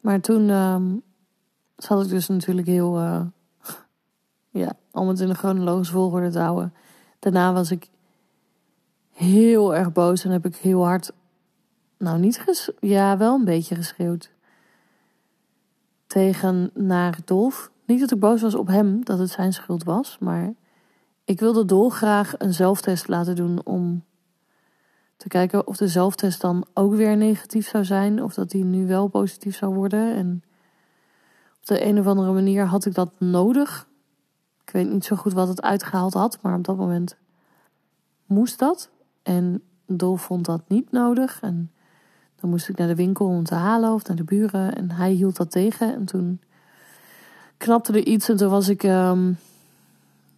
[0.00, 1.02] maar toen um,
[1.76, 3.20] zat ik dus natuurlijk heel, uh,
[4.62, 6.74] ja, om het in de chronologische volgorde te houden.
[7.18, 7.88] Daarna was ik
[9.18, 11.12] heel erg boos en heb ik heel hard,
[11.96, 14.30] nou niet ges, ja wel een beetje geschreeuwd
[16.06, 17.70] tegen naar Dolf.
[17.84, 20.54] Niet dat ik boos was op hem, dat het zijn schuld was, maar
[21.24, 24.04] ik wilde dolgraag een zelftest laten doen om
[25.16, 28.86] te kijken of de zelftest dan ook weer negatief zou zijn of dat die nu
[28.86, 30.14] wel positief zou worden.
[30.14, 30.42] En
[31.60, 33.88] op de een of andere manier had ik dat nodig.
[34.64, 37.16] Ik weet niet zo goed wat het uitgehaald had, maar op dat moment
[38.26, 38.90] moest dat.
[39.28, 41.40] En Dolf vond dat niet nodig.
[41.40, 41.70] En
[42.40, 44.74] dan moest ik naar de winkel om te halen of naar de buren.
[44.74, 45.94] En hij hield dat tegen.
[45.94, 46.40] En toen
[47.56, 48.28] knapte er iets.
[48.28, 48.82] En toen was ik.
[48.82, 49.38] Um,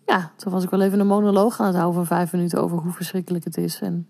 [0.06, 2.78] ja, toen was ik wel even een monoloog aan het houden van vijf minuten over
[2.78, 3.80] hoe verschrikkelijk het is.
[3.80, 4.08] En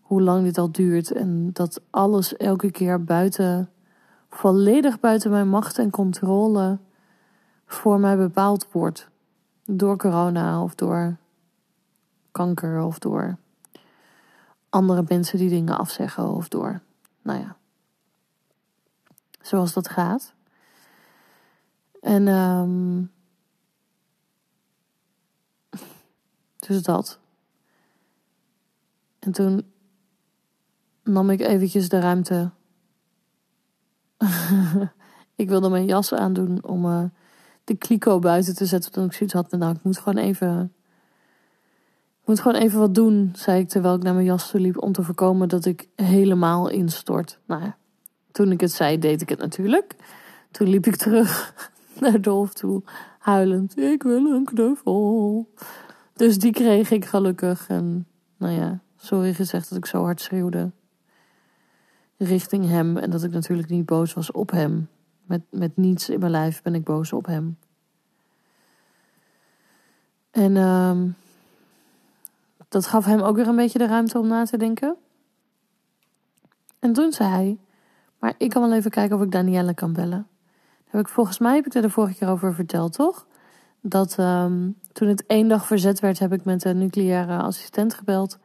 [0.00, 1.12] hoe lang dit al duurt.
[1.12, 3.70] En dat alles elke keer buiten.
[4.30, 6.78] volledig buiten mijn macht en controle.
[7.66, 9.08] voor mij bepaald wordt.
[9.64, 11.16] Door corona of door
[12.30, 13.36] kanker of door
[14.74, 16.80] andere mensen die dingen afzeggen of door,
[17.22, 17.56] nou ja,
[19.40, 20.34] zoals dat gaat.
[22.00, 23.10] En um,
[26.66, 27.18] dus dat.
[29.18, 29.72] En toen
[31.02, 32.50] nam ik eventjes de ruimte.
[35.42, 37.04] ik wilde mijn jas aandoen om uh,
[37.64, 38.92] de kliko buiten te zetten.
[38.92, 40.74] Toen ik zoiets had, nou, ik moet gewoon even
[42.24, 44.82] ik moet gewoon even wat doen, zei ik terwijl ik naar mijn jas toe liep,
[44.82, 47.38] om te voorkomen dat ik helemaal instort.
[47.46, 47.76] Nou ja,
[48.32, 49.96] toen ik het zei, deed ik het natuurlijk.
[50.50, 51.54] Toen liep ik terug
[52.00, 52.82] naar Dolf toe,
[53.18, 53.78] huilend.
[53.78, 55.48] Ik wil een knuffel.
[56.14, 57.68] Dus die kreeg ik gelukkig.
[57.68, 58.06] En
[58.36, 60.70] nou ja, sorry gezegd dat ik zo hard schreeuwde
[62.16, 62.96] richting hem.
[62.96, 64.88] En dat ik natuurlijk niet boos was op hem.
[65.26, 67.58] Met, met niets in mijn lijf ben ik boos op hem.
[70.30, 71.02] En uh,
[72.74, 74.96] dat gaf hem ook weer een beetje de ruimte om na te denken.
[76.78, 77.58] En toen zei hij,
[78.18, 80.26] maar ik kan wel even kijken of ik Danielle kan bellen.
[80.88, 83.26] heb ik, volgens mij heb ik er de vorige keer over verteld, toch?
[83.80, 88.38] Dat um, toen het één dag verzet werd, heb ik met de nucleaire assistent gebeld.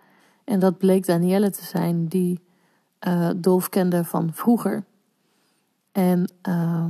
[0.43, 2.39] En dat bleek Danielle te zijn, die
[3.07, 4.85] uh, Dolf kende van vroeger.
[5.91, 6.85] En uh,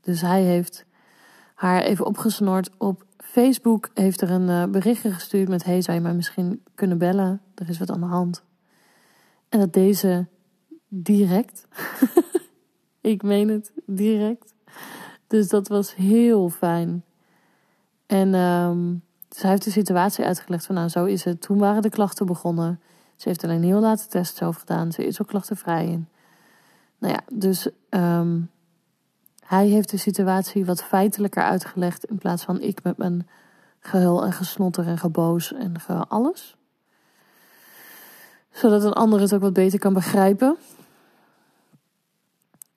[0.00, 0.84] dus hij heeft
[1.54, 3.90] haar even opgesnord op Facebook.
[3.94, 7.40] Heeft er een uh, berichtje gestuurd met: Hey, zou je mij misschien kunnen bellen?
[7.54, 8.42] Er is wat aan de hand.
[9.48, 10.26] En dat deze
[10.88, 11.66] direct.
[13.00, 14.54] ik meen het, direct.
[15.26, 17.04] Dus dat was heel fijn.
[18.06, 19.02] En um,
[19.36, 21.40] heeft de situatie uitgelegd van nou zo is het.
[21.40, 22.80] Toen waren de klachten begonnen.
[23.16, 24.92] Ze heeft alleen heel late test zelf gedaan.
[24.92, 25.86] Ze is ook klachtenvrij.
[25.86, 26.08] in.
[26.98, 28.50] nou ja, dus um,
[29.44, 33.28] hij heeft de situatie wat feitelijker uitgelegd in plaats van ik met mijn
[33.80, 35.74] gehul en gesnotter en geboos en
[36.08, 36.56] alles.
[38.50, 40.56] Zodat een ander het ook wat beter kan begrijpen.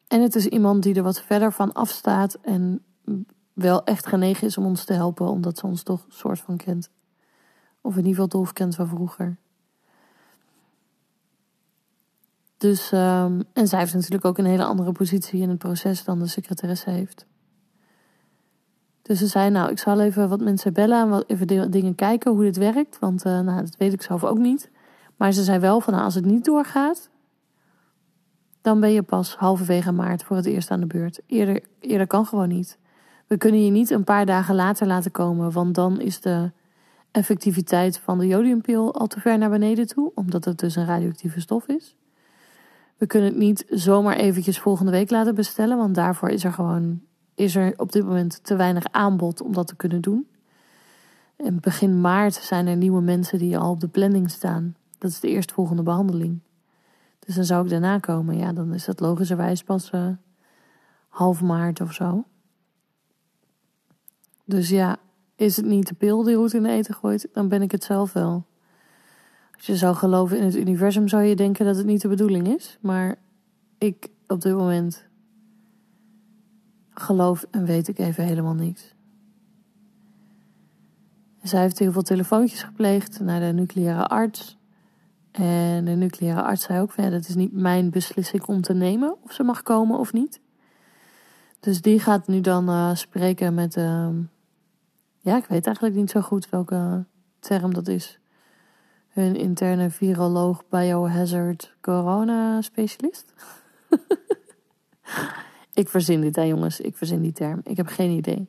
[0.07, 2.83] En het is iemand die er wat verder van afstaat en
[3.53, 6.89] wel echt genegen is om ons te helpen, omdat ze ons toch soort van kent.
[7.81, 9.37] Of in ieder geval Dolf kent van vroeger.
[12.65, 16.19] Dus, um, en zij heeft natuurlijk ook een hele andere positie in het proces dan
[16.19, 17.25] de secretaresse heeft.
[19.01, 22.31] Dus ze zei, nou, ik zal even wat mensen bellen en wat even dingen kijken
[22.31, 22.99] hoe dit werkt.
[22.99, 24.71] Want uh, nou, dat weet ik zelf ook niet.
[25.15, 27.09] Maar ze zei wel van, nou, als het niet doorgaat,
[28.61, 31.21] dan ben je pas halverwege maart voor het eerst aan de beurt.
[31.27, 32.77] Eerder, eerder kan gewoon niet.
[33.27, 36.51] We kunnen je niet een paar dagen later laten komen, want dan is de
[37.11, 41.39] effectiviteit van de jodiumpil al te ver naar beneden toe, omdat het dus een radioactieve
[41.39, 41.95] stof is.
[42.97, 47.01] We kunnen het niet zomaar eventjes volgende week laten bestellen, want daarvoor is er gewoon
[47.35, 50.27] is er op dit moment te weinig aanbod om dat te kunnen doen.
[51.35, 54.75] En begin maart zijn er nieuwe mensen die al op de planning staan.
[54.97, 56.39] Dat is de eerstvolgende behandeling.
[57.19, 58.37] Dus dan zou ik daarna komen.
[58.37, 60.07] Ja, dan is dat logischerwijs pas uh,
[61.07, 62.23] half maart of zo.
[64.45, 64.97] Dus ja,
[65.35, 67.83] is het niet de pil die roet in de eten gooit, dan ben ik het
[67.83, 68.45] zelf wel.
[69.65, 72.47] Als je zou geloven in het universum, zou je denken dat het niet de bedoeling
[72.47, 72.77] is.
[72.81, 73.15] Maar
[73.77, 75.07] ik op dit moment
[76.89, 78.93] geloof en weet ik even helemaal niks.
[81.43, 84.57] Zij heeft heel veel telefoontjes gepleegd naar de nucleaire arts.
[85.31, 88.73] En de nucleaire arts zei ook van ja, dat is niet mijn beslissing om te
[88.73, 90.39] nemen of ze mag komen of niet.
[91.59, 94.09] Dus die gaat nu dan uh, spreken met, uh,
[95.19, 97.05] ja, ik weet eigenlijk niet zo goed welke
[97.39, 98.19] term dat is.
[99.15, 103.33] Hun interne viroloog biohazard corona specialist.
[105.73, 107.61] ik verzin dit hè jongens, ik verzin die term.
[107.63, 108.47] Ik heb geen idee.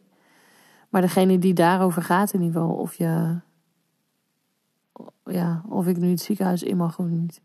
[0.89, 3.41] Maar degene die daarover gaat in ieder geval, of je
[5.25, 7.41] ja, of ik nu het ziekenhuis in mag of niet.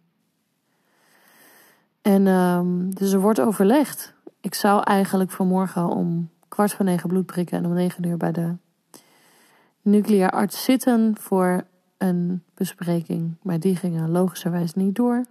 [2.01, 4.13] En um, dus er wordt overlegd.
[4.39, 8.31] Ik zou eigenlijk vanmorgen om kwart voor negen bloed prikken en om negen uur bij
[8.31, 8.55] de
[9.81, 11.65] nucleair arts zitten voor
[12.01, 13.35] een bespreking.
[13.41, 15.25] Maar die gingen logischerwijs niet door.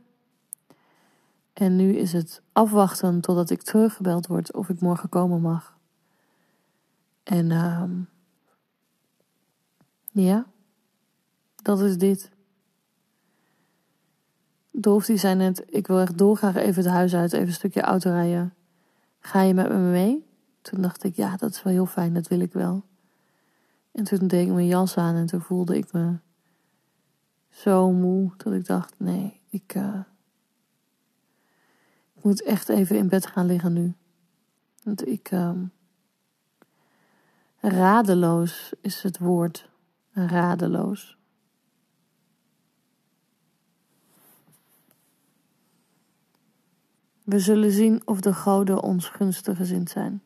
[1.53, 5.79] En nu is het afwachten totdat ik teruggebeld word of ik morgen komen mag.
[7.23, 8.09] En um,
[10.13, 10.47] ja,
[11.57, 12.31] dat is dit.
[14.71, 17.81] Dolf die zei net, ik wil echt dolgraag even het huis uit, even een stukje
[17.81, 18.55] auto rijden.
[19.21, 20.27] Ga je met me mee?
[20.63, 22.83] Toen dacht ik, ja, dat is wel heel fijn, dat wil ik wel.
[23.93, 26.19] En toen deed ik mijn jas aan en toen voelde ik me
[27.51, 30.01] zo moe dat ik dacht, nee, ik, uh,
[32.15, 33.95] ik moet echt even in bed gaan liggen nu.
[34.83, 35.53] Want ik, uh,
[37.61, 39.69] radeloos is het woord,
[40.13, 41.19] radeloos.
[47.25, 50.23] We zullen zien of de goden ons gunstig gezind zijn.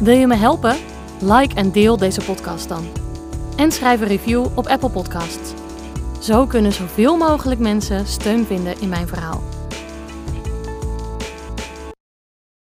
[0.00, 0.76] Wil je me helpen?
[1.20, 2.84] Like en deel deze podcast dan.
[3.56, 5.52] En schrijf een review op Apple Podcasts.
[6.20, 9.42] Zo kunnen zoveel mogelijk mensen steun vinden in mijn verhaal.